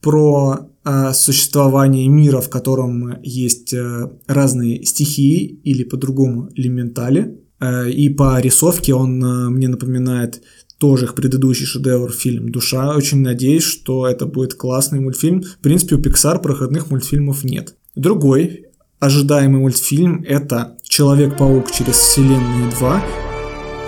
про 0.00 0.68
э, 0.84 1.12
существование 1.14 2.08
мира, 2.08 2.40
в 2.40 2.50
котором 2.50 3.20
есть 3.22 3.72
э, 3.72 4.10
разные 4.26 4.84
стихии 4.84 5.60
или 5.62 5.84
по-другому 5.84 6.50
элементали. 6.56 7.38
Э, 7.60 7.88
и 7.88 8.08
по 8.08 8.40
рисовке 8.40 8.94
он 8.94 9.24
э, 9.24 9.48
мне 9.48 9.68
напоминает 9.68 10.42
тоже 10.78 11.04
их 11.04 11.14
предыдущий 11.14 11.66
шедевр 11.66 12.10
фильм 12.10 12.50
«Душа». 12.50 12.96
Очень 12.96 13.20
надеюсь, 13.20 13.62
что 13.62 14.08
это 14.08 14.26
будет 14.26 14.54
классный 14.54 14.98
мультфильм. 14.98 15.42
В 15.42 15.58
принципе, 15.58 15.94
у 15.94 16.00
Pixar 16.00 16.42
проходных 16.42 16.90
мультфильмов 16.90 17.44
нет. 17.44 17.76
Другой 17.94 18.71
ожидаемый 19.02 19.60
мультфильм– 19.60 20.24
это 20.28 20.76
«Человек-паук 20.84 21.72
через 21.72 21.96
вселенную 21.96 22.70
2». 22.70 23.00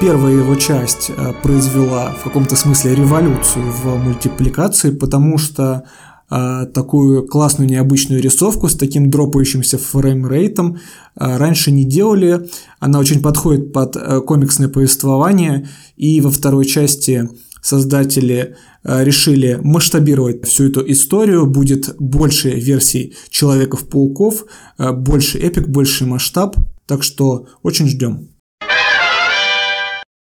Первая 0.00 0.34
его 0.34 0.56
часть 0.56 1.08
э, 1.08 1.32
произвела 1.40 2.10
в 2.10 2.24
каком-то 2.24 2.56
смысле 2.56 2.96
революцию 2.96 3.64
в 3.70 3.96
мультипликации, 3.96 4.90
потому 4.90 5.38
что 5.38 5.84
э, 6.28 6.66
такую 6.74 7.28
классную 7.28 7.70
необычную 7.70 8.20
рисовку 8.20 8.68
с 8.68 8.74
таким 8.74 9.08
дропающимся 9.08 9.78
фреймрейтом 9.78 10.78
э, 11.14 11.36
раньше 11.36 11.70
не 11.70 11.84
делали. 11.84 12.48
Она 12.80 12.98
очень 12.98 13.22
подходит 13.22 13.72
под 13.72 13.96
комиксное 14.26 14.68
повествование, 14.68 15.68
и 15.96 16.20
во 16.20 16.32
второй 16.32 16.64
части 16.64 17.30
создатели 17.64 18.56
решили 18.84 19.58
масштабировать 19.62 20.44
всю 20.46 20.68
эту 20.68 20.88
историю, 20.92 21.46
будет 21.46 21.96
больше 21.98 22.50
версий 22.50 23.16
Человеков-пауков, 23.30 24.44
больше 24.78 25.38
эпик, 25.38 25.68
больше 25.68 26.04
масштаб, 26.04 26.56
так 26.86 27.02
что 27.02 27.48
очень 27.62 27.88
ждем. 27.88 28.28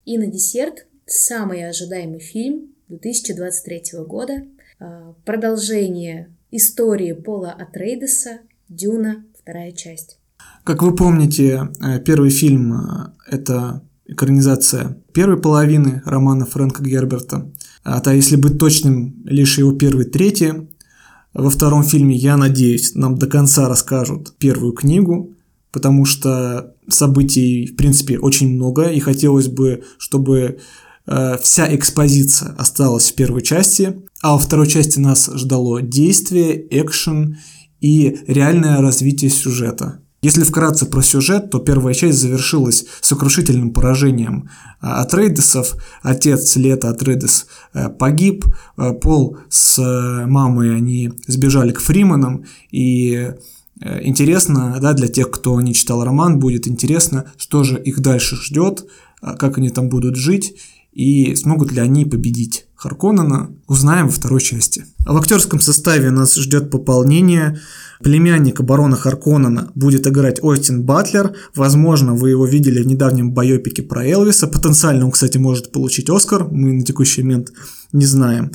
И 0.06 0.18
на 0.18 0.26
десерт 0.26 0.86
самый 1.04 1.68
ожидаемый 1.68 2.20
фильм 2.20 2.68
2023 2.88 4.04
года. 4.06 4.44
А, 4.78 5.14
продолжение 5.24 6.34
истории 6.50 7.12
Пола 7.12 7.50
Атрейдеса 7.50 8.40
«Дюна. 8.68 9.24
Вторая 9.40 9.72
часть». 9.72 10.18
Как 10.64 10.82
вы 10.82 10.94
помните, 10.94 11.68
э, 11.80 12.00
первый 12.00 12.30
фильм 12.30 12.72
э,– 12.72 13.12
это 13.30 13.82
экранизация 14.08 14.98
первой 15.12 15.40
половины 15.40 16.02
романа 16.04 16.46
Фрэнка 16.46 16.82
Герберта. 16.82 17.50
А 17.84 18.00
то, 18.00 18.12
если 18.12 18.36
быть 18.36 18.58
точным, 18.58 19.14
лишь 19.24 19.58
его 19.58 19.72
первый 19.72 20.06
третий. 20.06 20.68
Во 21.32 21.50
втором 21.50 21.84
фильме, 21.84 22.16
я 22.16 22.36
надеюсь, 22.36 22.94
нам 22.94 23.18
до 23.18 23.26
конца 23.26 23.68
расскажут 23.68 24.34
первую 24.38 24.72
книгу, 24.72 25.34
потому 25.70 26.04
что 26.06 26.74
событий, 26.88 27.66
в 27.66 27.76
принципе, 27.76 28.18
очень 28.18 28.54
много, 28.54 28.84
и 28.84 29.00
хотелось 29.00 29.48
бы, 29.48 29.84
чтобы 29.98 30.58
э, 31.06 31.36
вся 31.42 31.74
экспозиция 31.74 32.52
осталась 32.52 33.10
в 33.10 33.14
первой 33.14 33.42
части, 33.42 34.02
а 34.22 34.32
во 34.32 34.38
второй 34.38 34.66
части 34.66 34.98
нас 34.98 35.30
ждало 35.34 35.82
действие, 35.82 36.66
экшен 36.70 37.36
и 37.80 38.18
реальное 38.26 38.80
развитие 38.80 39.30
сюжета. 39.30 40.00
Если 40.26 40.42
вкратце 40.42 40.86
про 40.86 41.02
сюжет, 41.02 41.50
то 41.50 41.60
первая 41.60 41.94
часть 41.94 42.18
завершилась 42.18 42.86
сокрушительным 43.00 43.72
поражением 43.72 44.50
а, 44.80 45.02
Атрейдесов. 45.02 45.76
Отец 46.02 46.56
Лето 46.56 46.90
Атрейдес 46.90 47.46
э, 47.72 47.88
погиб, 47.90 48.44
э, 48.76 48.92
Пол 48.94 49.38
с 49.48 49.78
мамой 50.26 50.74
они 50.74 51.12
сбежали 51.28 51.70
к 51.70 51.78
Фриманам, 51.78 52.44
и 52.72 53.34
Э, 53.80 54.00
интересно, 54.02 54.78
да, 54.80 54.92
для 54.94 55.08
тех, 55.08 55.30
кто 55.30 55.60
не 55.60 55.74
читал 55.74 56.04
роман, 56.04 56.38
будет 56.38 56.66
интересно, 56.66 57.30
что 57.36 57.62
же 57.62 57.80
их 57.80 58.00
дальше 58.00 58.36
ждет, 58.36 58.86
как 59.20 59.58
они 59.58 59.70
там 59.70 59.88
будут 59.88 60.16
жить 60.16 60.56
и 60.96 61.36
смогут 61.36 61.72
ли 61.72 61.80
они 61.80 62.06
победить 62.06 62.64
Харконнена, 62.74 63.50
узнаем 63.66 64.06
во 64.06 64.12
второй 64.12 64.40
части. 64.40 64.86
А 65.04 65.12
в 65.12 65.18
актерском 65.18 65.60
составе 65.60 66.10
нас 66.10 66.34
ждет 66.34 66.70
пополнение. 66.70 67.60
Племянника 68.02 68.62
барона 68.62 68.96
Харконнена 68.96 69.72
будет 69.74 70.06
играть 70.06 70.42
Остин 70.42 70.84
Батлер. 70.84 71.34
Возможно, 71.54 72.14
вы 72.14 72.30
его 72.30 72.46
видели 72.46 72.82
в 72.82 72.86
недавнем 72.86 73.32
байопике 73.32 73.82
про 73.82 74.06
Элвиса. 74.06 74.46
Потенциально 74.46 75.04
он, 75.04 75.10
кстати, 75.10 75.36
может 75.36 75.70
получить 75.70 76.08
Оскар. 76.08 76.48
Мы 76.50 76.72
на 76.72 76.82
текущий 76.82 77.22
момент 77.22 77.52
не 77.92 78.06
знаем. 78.06 78.52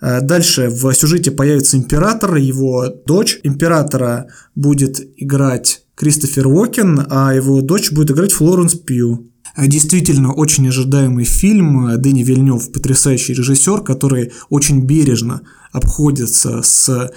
Э, 0.00 0.20
дальше 0.20 0.68
в 0.68 0.92
сюжете 0.94 1.32
появится 1.32 1.76
император, 1.76 2.36
его 2.36 2.86
дочь. 3.04 3.40
Императора 3.42 4.28
будет 4.54 5.00
играть 5.16 5.82
Кристофер 5.96 6.46
Уокен, 6.46 7.04
а 7.10 7.34
его 7.34 7.62
дочь 7.62 7.90
будет 7.90 8.12
играть 8.12 8.30
Флоренс 8.30 8.74
Пью. 8.74 9.26
Э, 9.56 9.66
действительно 9.66 10.32
очень 10.32 10.68
ожидаемый 10.68 11.24
фильм. 11.24 12.00
Дэнни 12.00 12.22
Вильнев 12.22 12.72
потрясающий 12.72 13.34
режиссер, 13.34 13.82
который 13.82 14.32
очень 14.48 14.82
бережно 14.82 15.42
обходится 15.72 16.62
с 16.62 17.12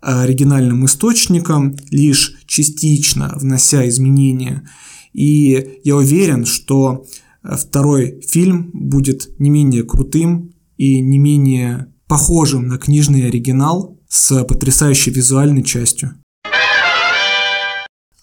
оригинальным 0.00 0.84
источником, 0.84 1.76
лишь 1.90 2.36
частично 2.46 3.32
внося 3.36 3.88
изменения. 3.88 4.68
И 5.14 5.80
я 5.82 5.96
уверен, 5.96 6.44
что 6.44 7.06
второй 7.42 8.20
фильм 8.20 8.70
будет 8.74 9.38
не 9.38 9.48
менее 9.48 9.82
крутым 9.82 10.52
и 10.76 11.00
не 11.00 11.18
менее 11.18 11.86
похожим 12.06 12.68
на 12.68 12.78
книжный 12.78 13.26
оригинал 13.26 13.98
с 14.08 14.44
потрясающей 14.44 15.12
визуальной 15.12 15.62
частью. 15.62 16.12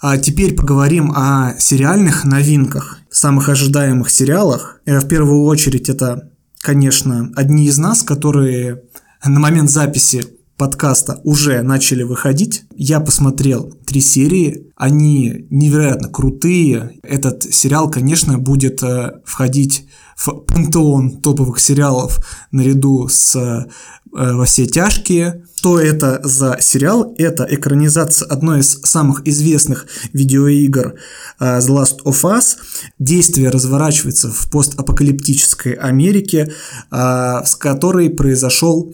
А 0.02 0.18
теперь 0.18 0.56
поговорим 0.56 1.12
о 1.16 1.54
сериальных 1.60 2.26
новинках, 2.26 2.98
самых 3.12 3.50
ожидаемых 3.50 4.10
сериалах. 4.10 4.82
Э, 4.86 5.00
в 5.00 5.08
первую 5.08 5.44
очередь 5.44 5.90
это, 5.90 6.32
конечно, 6.60 7.32
одни 7.36 7.68
из 7.68 7.78
нас, 7.78 8.02
которые 8.02 8.82
на 9.24 9.40
момент 9.40 9.70
записи 9.70 10.26
подкаста 10.62 11.20
уже 11.24 11.64
начали 11.64 12.04
выходить. 12.04 12.66
Я 12.76 13.00
посмотрел 13.00 13.74
три 13.88 14.00
серии, 14.00 14.68
они 14.76 15.48
невероятно 15.50 16.08
крутые. 16.08 17.00
Этот 17.02 17.52
сериал, 17.52 17.90
конечно, 17.90 18.38
будет 18.38 18.84
э, 18.84 19.22
входить 19.26 19.88
в 20.16 20.30
пантеон 20.42 21.20
топовых 21.20 21.60
сериалов 21.60 22.20
наряду 22.52 23.08
с 23.08 23.36
э, 23.36 23.66
«Во 24.12 24.46
все 24.46 24.68
тяжкие». 24.68 25.46
Что 25.56 25.80
это 25.80 26.20
за 26.24 26.58
сериал? 26.60 27.16
Это 27.18 27.48
экранизация 27.50 28.28
одной 28.28 28.60
из 28.60 28.82
самых 28.84 29.28
известных 29.28 29.88
видеоигр 30.14 30.94
э, 31.40 31.58
The 31.58 31.70
Last 31.70 32.04
of 32.06 32.22
Us. 32.24 32.58
Действие 33.00 33.50
разворачивается 33.50 34.30
в 34.30 34.52
постапокалиптической 34.52 35.74
Америке, 35.74 36.54
с 36.92 37.56
которой 37.56 38.12
произошел 38.12 38.94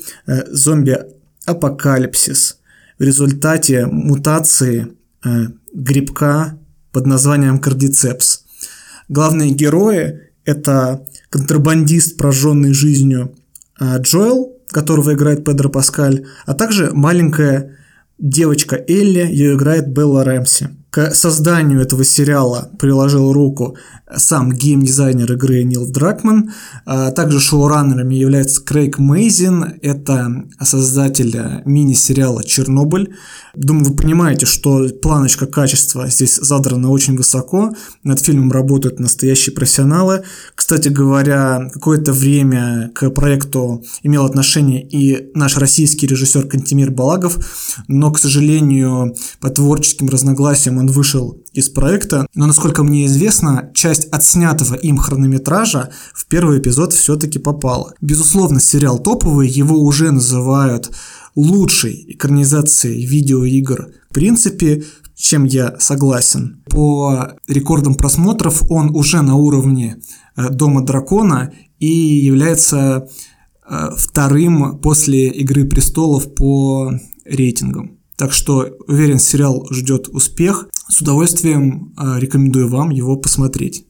зомби-апокалипсис 1.48 2.60
в 3.00 3.04
результате 3.04 3.86
мутации 3.86 4.88
грибка 5.74 6.58
под 6.92 7.06
названием 7.06 7.60
кардицепс. 7.60 8.44
Главные 9.10 9.52
герои– 9.52 10.22
это 10.46 11.06
контрабандист, 11.30 12.18
прожженный 12.18 12.74
жизнью 12.74 13.36
а, 13.80 13.98
Джоэл, 14.00 14.54
которого 14.68 15.14
играет 15.14 15.46
Педро 15.46 15.70
Паскаль, 15.70 16.26
а 16.46 16.54
также 16.54 16.92
маленькая 16.94 17.78
девочка 18.18 18.76
Элли, 18.88 19.20
ее 19.20 19.56
играет 19.56 19.90
Белла 19.90 20.24
Рэмси. 20.24 20.70
К 20.98 21.14
созданию 21.14 21.80
этого 21.80 22.04
сериала 22.04 22.72
приложил 22.80 23.32
руку 23.32 23.78
сам 24.16 24.52
геймдизайнер 24.52 25.32
игры 25.34 25.64
Нил 25.64 25.86
Дракман. 25.86 26.50
А 26.86 27.12
также 27.12 27.40
шоураннерами 27.40 28.16
является 28.16 28.64
Крейг 28.64 28.98
Мейзин. 28.98 29.76
Это 29.84 30.46
создатель 30.60 31.62
мини-сериала 31.66 32.44
«Чернобыль». 32.44 33.14
Думаю, 33.54 33.86
вы 33.86 33.96
понимаете, 33.96 34.46
что 34.46 34.88
планочка 35.02 35.46
качества 35.46 36.08
здесь 36.08 36.36
задрана 36.36 36.90
очень 36.90 37.18
высоко. 37.18 37.76
Над 38.04 38.20
фильмом 38.20 38.52
работают 38.52 39.00
настоящие 39.00 39.54
профессионалы. 39.54 40.24
Кстати 40.56 40.90
говоря, 40.90 41.70
какое-то 41.74 42.14
время 42.14 42.92
к 42.96 43.10
проекту 43.10 43.84
имел 44.04 44.26
отношение 44.26 44.88
и 44.88 45.32
наш 45.36 45.58
российский 45.58 46.08
режиссер 46.08 46.48
Кантимир 46.48 46.92
Балагов, 46.92 47.38
но, 47.88 48.12
к 48.12 48.20
сожалению, 48.20 49.16
по 49.40 49.50
творческим 49.50 50.08
разногласиям 50.08 50.78
он 50.78 50.87
вышел 50.88 51.42
из 51.54 51.70
проекта, 51.70 52.28
но, 52.34 52.46
насколько 52.46 52.84
мне 52.84 53.06
известно, 53.06 53.72
часть 53.74 54.08
отснятого 54.12 54.76
им 54.76 54.98
хронометража 54.98 55.92
в 56.14 56.28
первый 56.28 56.60
эпизод 56.60 56.94
все-таки 56.94 57.40
попала. 57.40 57.94
Безусловно, 58.02 58.60
сериал 58.60 59.00
топовый, 59.00 59.48
его 59.48 59.78
уже 59.78 60.12
называют 60.12 60.92
лучшей 61.36 62.14
экранизацией 62.14 63.06
видеоигр. 63.06 63.90
В 64.10 64.14
принципе, 64.14 64.84
чем 65.16 65.46
я 65.46 65.76
согласен. 65.80 66.64
По 66.70 67.32
рекордам 67.48 67.96
просмотров 67.96 68.64
он 68.70 68.96
уже 68.96 69.22
на 69.22 69.36
уровне 69.36 69.98
э, 70.36 70.50
Дома 70.50 70.86
дракона 70.86 71.52
и 71.80 71.88
является 71.88 73.08
э, 73.68 73.90
вторым 73.98 74.80
после 74.80 75.28
«Игры 75.30 75.66
престолов» 75.66 76.34
по 76.36 76.92
рейтингам. 77.26 77.97
Так 78.18 78.34
что, 78.34 78.68
уверен, 78.88 79.20
сериал 79.20 79.68
ждет 79.70 80.08
успех. 80.10 80.68
С 80.90 81.02
удовольствием 81.02 81.94
э, 81.96 82.20
рекомендую 82.20 82.68
вам 82.68 82.90
его 82.90 83.16
посмотреть. 83.16 83.86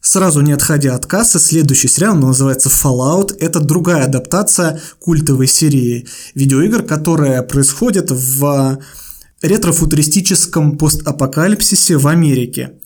Сразу 0.00 0.40
не 0.40 0.52
отходя 0.52 0.94
от 0.94 1.04
кассы, 1.04 1.38
следующий 1.38 1.88
сериал 1.88 2.16
называется 2.16 2.70
Fallout. 2.70 3.36
Это 3.38 3.60
другая 3.60 4.04
адаптация 4.04 4.80
культовой 4.98 5.46
серии 5.46 6.08
видеоигр, 6.34 6.82
которая 6.82 7.42
происходит 7.42 8.10
в 8.10 8.78
ретро-футуристическом 9.42 10.78
постапокалипсисе 10.78 11.98
в 11.98 12.08
Америке. 12.08 12.78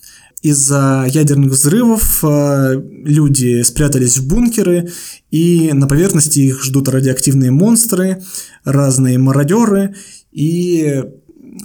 Из-за 0.43 1.07
ядерных 1.09 1.53
взрывов 1.53 2.23
э, 2.23 2.81
люди 3.05 3.63
спрятались 3.63 4.19
в 4.19 4.29
бункеры, 4.29 4.91
и 5.31 5.73
на 5.73 5.89
поверхности 5.89 6.41
их 6.41 6.63
ждут 6.63 6.89
радиоактивные 6.89 7.51
монстры, 7.51 8.23
разные 8.65 9.19
мародеры, 9.19 9.95
и 10.31 11.03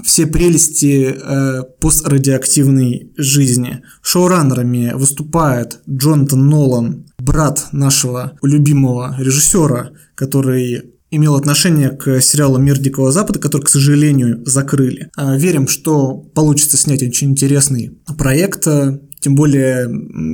все 0.04 0.26
прелести 0.26 1.16
э, 1.16 1.64
пострадиоактивной 1.80 3.12
жизни. 3.18 3.84
Шоураннерами 4.02 4.94
выступает 4.96 5.80
Джонатан 5.90 6.48
Нолан, 6.48 7.06
брат 7.20 7.68
нашего 7.72 8.38
любимого 8.42 9.16
режиссера, 9.20 9.92
который 10.16 10.92
имел 11.12 11.36
отношение 11.36 11.90
к 11.90 12.20
сериалу 12.22 12.58
«Мир 12.58 12.80
Дикого 12.80 13.12
Запада», 13.12 13.40
который, 13.40 13.64
к 13.64 13.70
сожалению, 13.70 14.42
закрыли. 14.46 15.10
А, 15.16 15.38
верим, 15.38 15.68
что 15.68 16.14
получится 16.16 16.78
снять 16.78 17.04
очень 17.04 17.32
интересный 17.32 18.00
проект, 18.18 18.68
тем 19.22 19.36
более, 19.36 19.88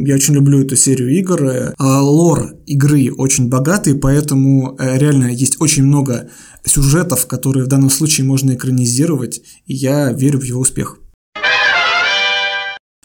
я 0.08 0.16
очень 0.16 0.34
люблю 0.34 0.62
эту 0.62 0.78
серию 0.78 1.10
игр. 1.10 1.74
А 1.78 2.02
лор 2.02 2.54
игры 2.66 3.12
очень 3.12 3.50
богатый, 3.50 3.96
поэтому 3.96 4.78
э, 4.80 4.98
реально 4.98 5.26
есть 5.26 5.58
очень 5.60 5.84
много 5.84 6.30
сюжетов, 6.66 7.28
которые 7.28 7.66
в 7.66 7.68
данном 7.68 7.90
случае 7.90 8.26
можно 8.26 8.54
экранизировать, 8.54 9.42
и 9.66 9.74
я 9.74 10.14
верю 10.14 10.40
в 10.40 10.44
его 10.44 10.62
успех. 10.62 11.00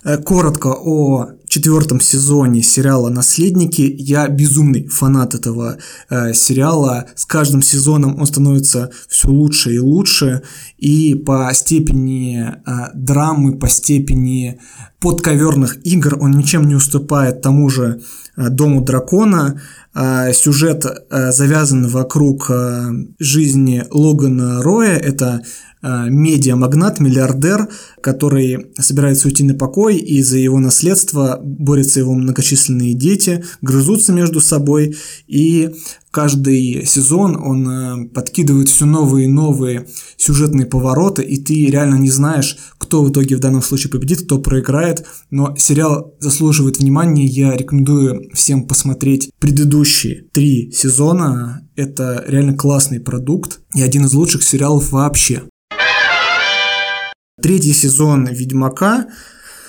Э, 0.05 0.17
коротко 0.19 0.75
о 0.75 1.29
четвертом 1.47 2.01
сезоне 2.01 2.63
сериала 2.63 3.09
«Наследники». 3.09 3.83
Я 3.83 4.27
безумный 4.27 4.89
фанат 4.89 5.35
этого 5.35 5.79
э, 6.11 6.33
сериала. 6.35 7.07
С 7.15 7.25
каждым 7.25 7.63
сезоном 7.63 8.19
он 8.19 8.27
становится 8.27 8.91
все 9.09 9.29
лучше 9.29 9.75
и 9.75 9.79
лучше. 9.79 10.43
И 10.79 11.15
по 11.15 11.49
степени 11.55 12.41
э, 12.43 12.73
драмы, 12.95 13.57
по 13.57 13.69
степени 13.69 14.59
подковерных 14.99 15.79
игр 15.87 16.17
он 16.21 16.33
ничем 16.33 16.67
не 16.67 16.75
уступает 16.75 17.41
тому 17.41 17.69
же 17.69 18.01
э, 18.37 18.49
«Дому 18.49 18.81
дракона». 18.83 19.61
Э, 19.95 20.33
сюжет 20.33 20.85
э, 20.85 21.33
завязан 21.33 21.87
вокруг 21.87 22.51
э, 22.51 22.91
жизни 23.21 23.85
Логана 23.91 24.63
Роя. 24.63 24.97
Это 24.97 25.43
медиамагнат, 25.83 27.01
миллиардер, 27.01 27.69
который 28.01 28.73
собирается 28.79 29.29
уйти 29.29 29.45
на 29.45 29.55
покой, 29.55 29.97
и 29.97 30.23
за 30.23 30.39
его 30.39 30.59
наследство 30.59 31.41
борются 31.43 32.01
его 32.01 32.15
многочисленные 32.15 32.95
дети, 32.95 33.45
грызутся 33.61 34.13
между 34.13 34.41
собой, 34.41 34.97
и 35.27 35.71
каждый 36.13 36.87
сезон 36.87 37.37
он 37.37 37.69
э, 37.69 38.09
подкидывает 38.09 38.69
все 38.69 38.85
новые 38.85 39.25
и 39.25 39.29
новые 39.29 39.89
сюжетные 40.17 40.67
повороты, 40.67 41.23
и 41.23 41.43
ты 41.43 41.67
реально 41.67 41.97
не 41.97 42.11
знаешь, 42.11 42.59
кто 42.79 43.03
в 43.03 43.11
итоге 43.11 43.37
в 43.37 43.41
данном 43.41 43.63
случае 43.63 43.91
победит, 43.91 44.23
кто 44.23 44.39
проиграет, 44.39 45.05
но 45.31 45.57
сериал 45.57 46.15
заслуживает 46.21 46.79
внимания, 46.79 47.27
я 47.27 47.57
рекомендую 47.57 48.31
всем 48.35 48.67
посмотреть 48.67 49.31
предыдущие 49.41 50.27
три 50.33 50.71
сезона, 50.71 51.67
это 51.75 52.23
реально 52.27 52.55
классный 52.55 53.01
продукт 53.01 53.61
и 53.75 53.83
один 53.83 54.05
из 54.05 54.13
лучших 54.13 54.43
сериалов 54.43 54.93
вообще. 54.93 55.43
Третий 57.41 57.73
сезон 57.73 58.27
«Ведьмака» 58.27 59.07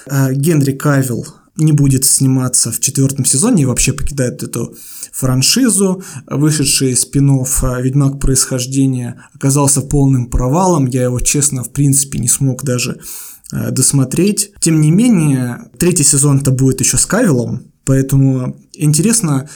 э, 0.05 0.33
Генри 0.33 0.73
Кавилл 0.73 1.25
не 1.55 1.71
будет 1.71 2.03
сниматься 2.03 2.73
в 2.73 2.81
четвертом 2.81 3.23
сезоне 3.23 3.63
и 3.63 3.65
вообще 3.65 3.93
покидает 3.93 4.43
эту 4.43 4.75
франшизу. 5.13 6.03
Вышедший 6.27 6.93
спин 6.97 7.29
э, 7.31 7.81
«Ведьмак. 7.81 8.19
Происхождение» 8.19 9.21
оказался 9.33 9.79
полным 9.79 10.29
провалом. 10.29 10.87
Я 10.87 11.03
его, 11.03 11.21
честно, 11.21 11.63
в 11.63 11.71
принципе 11.71 12.19
не 12.19 12.27
смог 12.27 12.65
даже 12.65 12.99
э, 13.53 13.71
досмотреть. 13.71 14.51
Тем 14.59 14.81
не 14.81 14.91
менее, 14.91 15.71
третий 15.79 16.03
сезон-то 16.03 16.51
будет 16.51 16.81
еще 16.81 16.97
с 16.97 17.05
Кавиллом, 17.05 17.71
поэтому 17.85 18.57
интересно, 18.73 19.49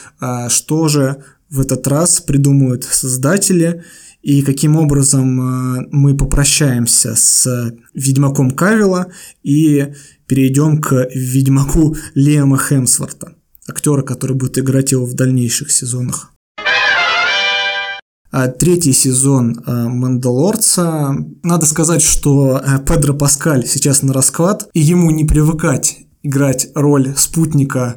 что 0.48 0.88
же 0.88 1.22
в 1.50 1.60
этот 1.60 1.86
раз 1.86 2.22
придумают 2.22 2.84
создатели– 2.84 3.84
и 4.28 4.42
каким 4.42 4.76
образом 4.76 5.40
э, 5.40 5.88
мы 5.90 6.14
попрощаемся 6.14 7.14
с 7.16 7.72
Ведьмаком 7.94 8.50
Кавила 8.50 9.06
и 9.42 9.94
перейдем 10.26 10.82
к 10.82 11.08
Ведьмаку 11.14 11.96
Лема 12.14 12.58
Хемсворта, 12.58 13.36
актера, 13.66 14.02
который 14.02 14.36
будет 14.36 14.58
играть 14.58 14.92
его 14.92 15.06
в 15.06 15.14
дальнейших 15.14 15.72
сезонах. 15.72 16.30
А 18.30 18.48
третий 18.48 18.92
сезон 18.92 19.62
э, 19.66 19.88
«Мандалорца». 19.88 21.16
Надо 21.42 21.64
сказать, 21.64 22.02
что 22.02 22.58
э, 22.62 22.84
Педро 22.86 23.14
Паскаль 23.14 23.66
сейчас 23.66 24.02
на 24.02 24.12
расклад, 24.12 24.68
и 24.74 24.80
ему 24.80 25.10
не 25.10 25.24
привыкать 25.24 26.00
играть 26.22 26.68
роль 26.74 27.14
спутника 27.16 27.96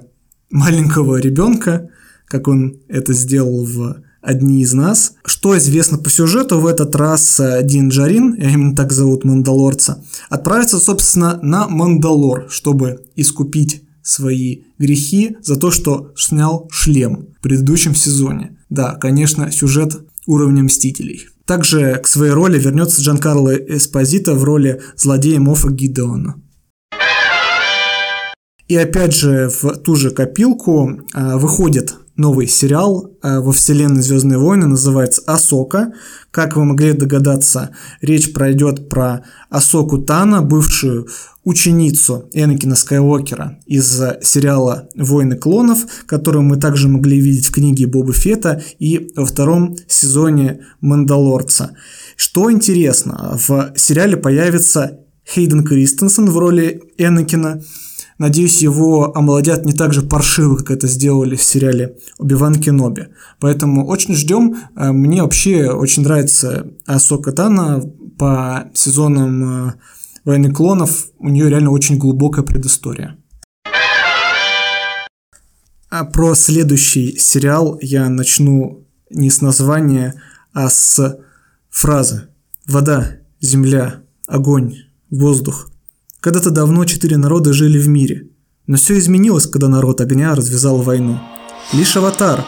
маленького 0.50 1.18
ребенка, 1.18 1.90
как 2.26 2.48
он 2.48 2.80
это 2.88 3.12
сделал 3.12 3.66
в 3.66 4.02
одни 4.22 4.62
из 4.62 4.74
нас. 4.74 5.14
Что 5.26 5.58
известно 5.58 5.98
по 5.98 6.10
сюжету, 6.10 6.60
в 6.60 6.68
этот 6.68 6.96
раз 6.96 7.40
э, 7.40 7.62
Дин 7.64 7.90
Джарин, 7.90 8.34
именно 8.34 8.76
так 8.76 8.92
зовут 8.92 9.24
Мандалорца, 9.24 10.04
отправится, 10.30 10.80
собственно, 10.80 11.40
на 11.42 11.68
Мандалор, 11.68 12.48
чтобы 12.50 13.06
искупить 13.16 13.84
свои 14.04 14.64
грехи 14.80 15.38
за 15.42 15.58
то, 15.58 15.72
что 15.72 16.12
снял 16.16 16.68
шлем 16.72 17.28
в 17.38 17.42
предыдущем 17.42 17.96
сезоне. 17.96 18.58
Да, 18.70 18.96
конечно, 18.96 19.52
сюжет 19.52 20.06
уровня 20.26 20.64
Мстителей. 20.64 21.28
Также 21.46 22.00
к 22.02 22.08
своей 22.08 22.32
роли 22.32 22.58
вернется 22.60 23.02
Джанкарло 23.02 23.56
Эспозито 23.56 24.36
в 24.36 24.44
роли 24.44 24.82
злодея 24.96 25.40
Мофа 25.40 25.70
Гидеона. 25.70 26.36
И 28.72 28.76
опять 28.78 29.14
же 29.14 29.50
в 29.50 29.76
ту 29.80 29.98
же 29.98 30.12
копилку 30.12 31.02
э, 31.14 31.36
выходит 31.36 31.94
новый 32.16 32.48
сериал 32.48 33.12
э, 33.22 33.42
во 33.42 33.52
вселенной 33.52 34.02
Звездные 34.02 34.38
войны, 34.38 34.66
называется 34.66 35.22
Асока. 35.28 35.92
Как 36.32 36.56
вы 36.56 36.64
могли 36.64 36.94
догадаться, 36.94 37.72
речь 38.00 38.32
пройдет 38.32 38.88
про 38.88 39.26
Асоку 39.50 39.98
Тана, 39.98 40.42
бывшую 40.42 41.10
ученицу 41.44 42.30
Энакина 42.32 42.78
Скайуокера 42.78 43.60
из 43.66 43.92
сериала 44.22 44.88
«Войны 44.96 45.36
клонов», 45.36 45.80
которую 46.06 46.44
мы 46.44 46.56
также 46.56 46.88
могли 46.88 47.20
видеть 47.20 47.48
в 47.48 47.52
книге 47.52 47.88
Боба 47.88 48.14
Фета 48.14 48.64
и 48.80 49.12
во 49.18 49.26
втором 49.26 49.76
сезоне 49.90 50.62
«Мандалорца». 50.80 51.72
Что 52.16 52.50
интересно, 52.50 53.38
в 53.38 53.74
сериале 53.76 54.16
появится 54.16 55.00
Хейден 55.28 55.66
Кристенсен 55.66 56.30
в 56.30 56.38
роли 56.38 56.82
Энакина– 56.98 57.62
Надеюсь, 58.18 58.62
его 58.62 59.16
омолодят 59.16 59.66
не 59.66 59.74
так 59.74 59.94
же 59.94 60.02
паршиво, 60.02 60.56
как 60.58 60.72
это 60.72 60.88
сделали 60.88 61.36
в 61.36 61.44
сериале 61.44 61.98
«Убиван 62.18 62.56
Кеноби». 62.56 63.08
Поэтому 63.40 63.88
очень 63.88 64.16
ждем. 64.16 64.58
Э, 64.76 64.92
мне 64.92 65.24
вообще 65.24 65.72
очень 65.72 66.04
нравится 66.04 66.68
Асока 66.86 67.32
Тана 67.32 67.82
по 68.18 68.70
сезонам 68.74 69.70
э, 69.70 69.74
«Войны 70.26 70.52
клонов». 70.52 71.08
У 71.18 71.30
нее 71.30 71.50
реально 71.50 71.72
очень 71.72 71.98
глубокая 71.98 72.46
предыстория. 72.46 73.18
А 75.90 76.06
про 76.06 76.36
следующий 76.36 77.18
сериал 77.18 77.78
я 77.82 78.08
начну 78.08 78.88
не 79.10 79.30
с 79.30 79.42
названия, 79.42 80.22
а 80.54 80.70
с 80.70 81.20
фразы. 81.70 82.30
Вода, 82.68 83.18
земля, 83.40 84.04
огонь, 84.28 84.76
воздух. 85.10 85.71
Когда-то 86.22 86.52
давно 86.52 86.86
четыре 86.86 87.18
народа 87.18 87.52
жили 87.52 87.80
в 87.80 87.90
мире, 87.90 88.28
но 88.68 88.78
все 88.78 88.96
изменилось, 89.00 89.48
когда 89.48 89.68
народ 89.68 90.02
огня 90.02 90.36
развязал 90.36 90.78
войну. 90.78 91.20
Лишь 91.74 91.98
аватар, 91.98 92.46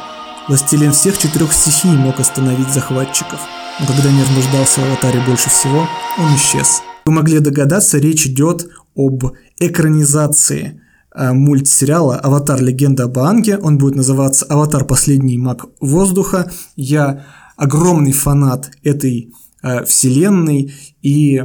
властелин 0.48 0.92
всех 0.92 1.18
четырех 1.18 1.52
стихий, 1.52 1.90
мог 1.90 2.20
остановить 2.20 2.72
захватчиков. 2.72 3.40
Но 3.80 3.88
когда 3.88 4.12
мир 4.12 4.28
нуждался 4.36 4.80
в 4.80 4.84
аватаре 4.84 5.20
больше 5.26 5.50
всего, 5.50 5.88
он 6.20 6.36
исчез. 6.36 6.84
Вы 7.06 7.14
могли 7.14 7.40
догадаться, 7.40 7.98
речь 7.98 8.28
идет 8.28 8.68
об 8.96 9.24
экранизации 9.58 10.80
э, 11.16 11.34
мультсериала 11.34 12.18
«Аватар. 12.18 12.62
Легенда 12.62 13.06
об 13.06 13.18
Аанге». 13.18 13.58
Он 13.58 13.80
будет 13.80 13.96
называться 13.96 14.46
«Аватар. 14.46 14.86
Последний 14.86 15.40
маг 15.40 15.66
воздуха». 15.80 16.52
Я 16.76 17.26
огромный 17.58 18.12
фанат 18.12 18.70
этой 18.84 19.34
э, 19.64 19.84
вселенной, 19.84 20.76
и 21.02 21.42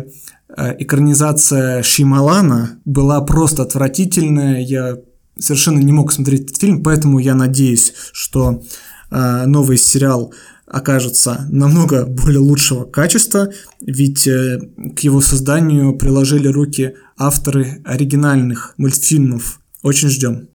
экранизация 0.57 1.83
Шималана 1.83 2.81
была 2.85 3.21
просто 3.21 3.63
отвратительная. 3.63 4.61
Я 4.61 4.99
совершенно 5.39 5.79
не 5.79 5.93
мог 5.93 6.13
смотреть 6.13 6.45
этот 6.45 6.57
фильм, 6.57 6.83
поэтому 6.83 7.19
я 7.19 7.35
надеюсь, 7.35 7.93
что 8.13 8.63
э, 9.11 9.47
новый 9.47 9.79
сериал 9.79 10.33
окажется 10.67 11.47
намного 11.51 12.05
более 12.05 12.41
лучшего 12.41 12.85
качества, 12.85 13.53
ведь 13.81 14.27
э, 14.27 14.61
к 14.97 15.01
его 15.01 15.21
созданию 15.21 15.97
приложили 15.97 16.49
руки 16.49 16.95
авторы 17.17 17.83
оригинальных 17.85 18.75
мультфильмов. 18.77 19.61
Очень 19.83 20.09
ждем. 20.09 20.49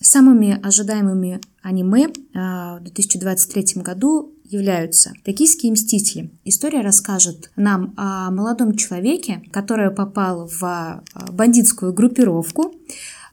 Самыми 0.00 0.60
ожидаемыми 0.62 1.40
аниме 1.62 2.08
в 2.34 2.80
2023 2.82 3.82
году 3.82 4.34
являются 4.52 5.12
«Токийские 5.24 5.72
мстители». 5.72 6.30
История 6.44 6.82
расскажет 6.82 7.50
нам 7.56 7.94
о 7.96 8.30
молодом 8.30 8.76
человеке, 8.76 9.42
который 9.50 9.90
попал 9.90 10.48
в 10.60 11.02
бандитскую 11.32 11.92
группировку. 11.92 12.74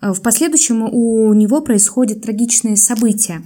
В 0.02 0.22
последующем 0.22 0.84
у 0.84 1.34
него 1.34 1.62
происходят 1.62 2.22
трагичные 2.22 2.78
события. 2.78 3.44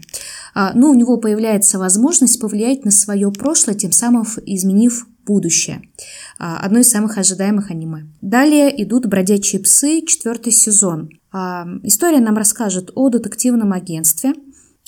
Но 0.56 0.92
у 0.92 0.94
него 0.94 1.18
появляется 1.18 1.80
возможность 1.80 2.40
повлиять 2.40 2.86
на 2.86 2.92
свое 2.92 3.32
прошлое, 3.32 3.76
тем 3.76 3.92
самым 3.92 4.24
изменив 4.46 5.08
будущее. 5.26 5.82
Одно 6.38 6.80
из 6.80 6.90
самых 6.90 7.18
ожидаемых 7.18 7.72
аниме. 7.72 8.06
Далее 8.22 8.84
идут 8.84 9.08
«Бродячие 9.08 9.62
псы», 9.62 10.02
четвертый 10.06 10.52
сезон. 10.52 11.10
История 11.82 12.20
нам 12.20 12.38
расскажет 12.38 12.92
о 12.94 13.10
детективном 13.10 13.74
агентстве, 13.74 14.34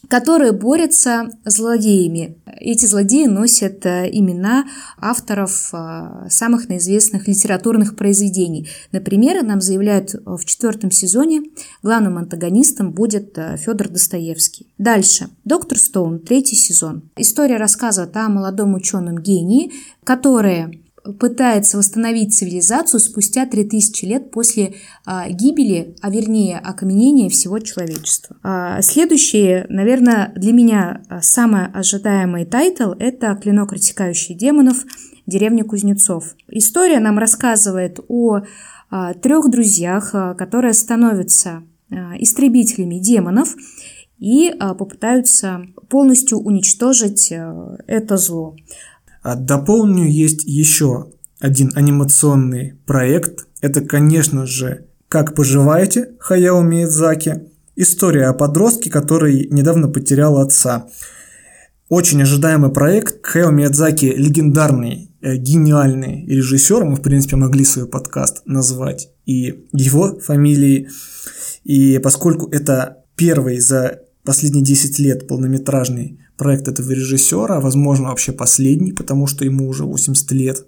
которые 0.09 0.51
борются 0.51 1.29
с 1.45 1.55
злодеями. 1.55 2.37
Эти 2.45 2.85
злодеи 2.85 3.25
носят 3.25 3.85
э, 3.85 4.09
имена 4.11 4.65
авторов 4.99 5.71
э, 5.73 6.27
самых 6.29 6.69
наизвестных 6.69 7.27
литературных 7.27 7.95
произведений. 7.95 8.69
Например, 8.91 9.43
нам 9.43 9.61
заявляют 9.61 10.13
в 10.25 10.43
четвертом 10.45 10.91
сезоне 10.91 11.43
главным 11.83 12.17
антагонистом 12.17 12.91
будет 12.91 13.37
э, 13.37 13.57
Федор 13.57 13.89
Достоевский. 13.89 14.67
Дальше. 14.77 15.29
Доктор 15.43 15.77
Стоун, 15.77 16.19
третий 16.19 16.55
сезон. 16.55 17.09
История 17.17 17.57
рассказывает 17.57 18.15
о 18.15 18.29
молодом 18.29 18.75
ученом 18.75 19.17
гении, 19.17 19.71
который 20.03 20.84
пытается 21.19 21.77
восстановить 21.77 22.35
цивилизацию 22.35 22.99
спустя 22.99 23.45
3000 23.45 24.05
лет 24.05 24.31
после 24.31 24.75
а, 25.05 25.29
гибели, 25.29 25.95
а 26.01 26.09
вернее 26.09 26.57
окаменения 26.57 27.29
всего 27.29 27.59
человечества. 27.59 28.37
А, 28.43 28.81
следующий, 28.81 29.65
наверное, 29.69 30.31
для 30.35 30.53
меня 30.53 31.01
а, 31.09 31.21
самый 31.21 31.67
ожидаемый 31.67 32.45
тайтл– 32.45 32.91
это 32.99 33.35
«Клинок 33.35 33.73
рассекающий 33.73 34.35
демонов. 34.35 34.85
Деревня 35.25 35.63
Кузнецов». 35.63 36.35
История 36.49 36.99
нам 36.99 37.17
рассказывает 37.17 37.99
о 38.07 38.41
а, 38.89 39.13
трех 39.13 39.49
друзьях, 39.49 40.11
а, 40.13 40.33
которые 40.33 40.73
становятся 40.73 41.63
а, 41.91 42.13
истребителями 42.17 42.99
демонов 42.99 43.55
и 44.17 44.53
а, 44.59 44.73
попытаются 44.73 45.67
полностью 45.89 46.39
уничтожить 46.39 47.31
а, 47.31 47.77
это 47.87 48.17
зло. 48.17 48.55
А 49.25 49.33
дополню, 49.33 50.07
есть 50.07 50.43
еще 50.43 51.07
один 51.39 51.71
анимационный 51.73 52.75
проект. 52.85 53.47
Это, 53.59 53.81
конечно 53.81 54.45
же, 54.45 54.85
«Как 55.07 55.33
поживаете?» 55.33 56.11
Хаяо 56.19 56.61
Миядзаки. 56.61 57.49
История 57.75 58.27
о 58.27 58.35
подростке, 58.35 58.91
который 58.91 59.47
недавно 59.49 59.87
потерял 59.87 60.37
отца. 60.37 60.89
Очень 61.89 62.21
ожидаемый 62.21 62.69
проект. 62.69 63.25
Хаяо 63.25 63.49
Миядзаки– 63.49 64.05
легендарный, 64.15 65.09
э, 65.21 65.37
гениальный 65.37 66.23
режиссер. 66.27 66.85
Мы, 66.85 66.95
в 66.95 67.01
принципе, 67.01 67.35
могли 67.35 67.65
свой 67.65 67.87
подкаст 67.87 68.43
назвать 68.45 69.09
и 69.25 69.65
его 69.71 70.19
фамилией. 70.19 70.89
И 71.63 71.97
поскольку 71.97 72.47
это 72.51 72.99
первый 73.15 73.59
за 73.59 74.01
последние 74.23 74.63
10 74.63 74.99
лет 74.99 75.27
полнометражный 75.27 76.19
проект 76.37 76.67
этого 76.67 76.91
режиссера, 76.91 77.59
возможно, 77.59 78.09
вообще 78.09 78.31
последний, 78.31 78.91
потому 78.91 79.27
что 79.27 79.45
ему 79.45 79.67
уже 79.67 79.83
80 79.85 80.31
лет. 80.31 80.65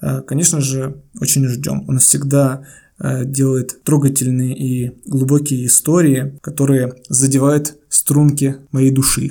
Э, 0.00 0.22
конечно 0.22 0.60
же, 0.60 1.02
очень 1.20 1.46
ждем. 1.46 1.84
Он 1.88 1.98
всегда 1.98 2.64
э, 2.98 3.24
делает 3.24 3.82
трогательные 3.84 4.56
и 4.56 4.92
глубокие 5.06 5.66
истории, 5.66 6.38
которые 6.40 6.94
задевают 7.08 7.76
струнки 7.88 8.56
моей 8.72 8.90
души. 8.90 9.30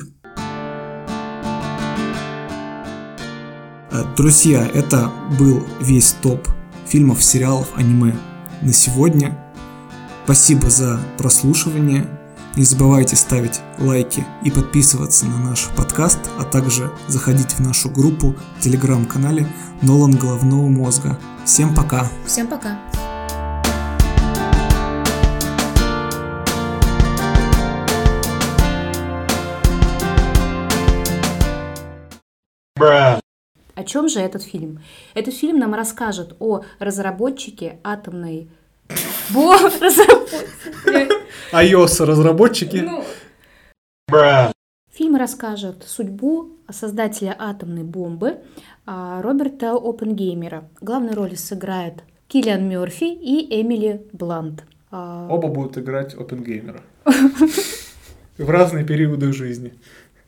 Э, 3.91 4.03
друзья, 4.15 4.69
это 4.73 5.11
был 5.39 5.63
весь 5.81 6.15
топ 6.21 6.47
фильмов, 6.87 7.23
сериалов, 7.23 7.67
аниме 7.75 8.15
на 8.61 8.73
сегодня. 8.73 9.37
Спасибо 10.25 10.69
за 10.69 10.99
прослушивание. 11.17 12.05
Не 12.57 12.63
забывайте 12.63 13.15
ставить 13.15 13.61
лайки 13.77 14.25
и 14.43 14.49
подписываться 14.49 15.27
на 15.27 15.37
наш 15.37 15.67
подкаст, 15.77 16.17
а 16.39 16.43
также 16.43 16.91
заходить 17.07 17.51
в 17.51 17.59
нашу 17.59 17.87
группу 17.87 18.33
в 18.57 18.61
телеграм-канале 18.61 19.45
Нолан 19.83 20.13
Головного 20.13 20.67
Мозга. 20.67 21.19
Всем 21.45 21.75
пока! 21.75 22.07
Всем 22.25 22.47
пока! 22.47 22.79
О 33.75 33.83
чем 33.85 34.09
же 34.09 34.19
этот 34.19 34.41
фильм? 34.41 34.81
Этот 35.13 35.35
фильм 35.35 35.59
нам 35.59 35.75
расскажет 35.75 36.35
о 36.39 36.63
разработчике 36.79 37.79
атомной 37.83 38.49
Бо, 39.29 39.53
разработчики. 39.81 41.09
iOS 41.51 42.05
разработчики. 42.05 42.77
Ну. 42.77 43.03
Фильм 44.93 45.15
расскажет 45.15 45.83
судьбу 45.85 46.51
создателя 46.69 47.35
атомной 47.37 47.83
бомбы 47.83 48.37
а, 48.85 49.21
Роберта 49.21 49.73
Опенгеймера. 49.73 50.69
Главной 50.81 51.13
роли 51.13 51.35
сыграет 51.35 52.03
Киллиан 52.27 52.67
Мерфи 52.67 53.03
и 53.03 53.61
Эмили 53.61 54.07
Блант. 54.13 54.63
А, 54.89 55.27
Оба 55.29 55.49
будут 55.49 55.77
играть 55.77 56.13
Опенгеймера. 56.13 56.81
В 58.37 58.49
разные 58.49 58.85
периоды 58.85 59.33
жизни. 59.33 59.73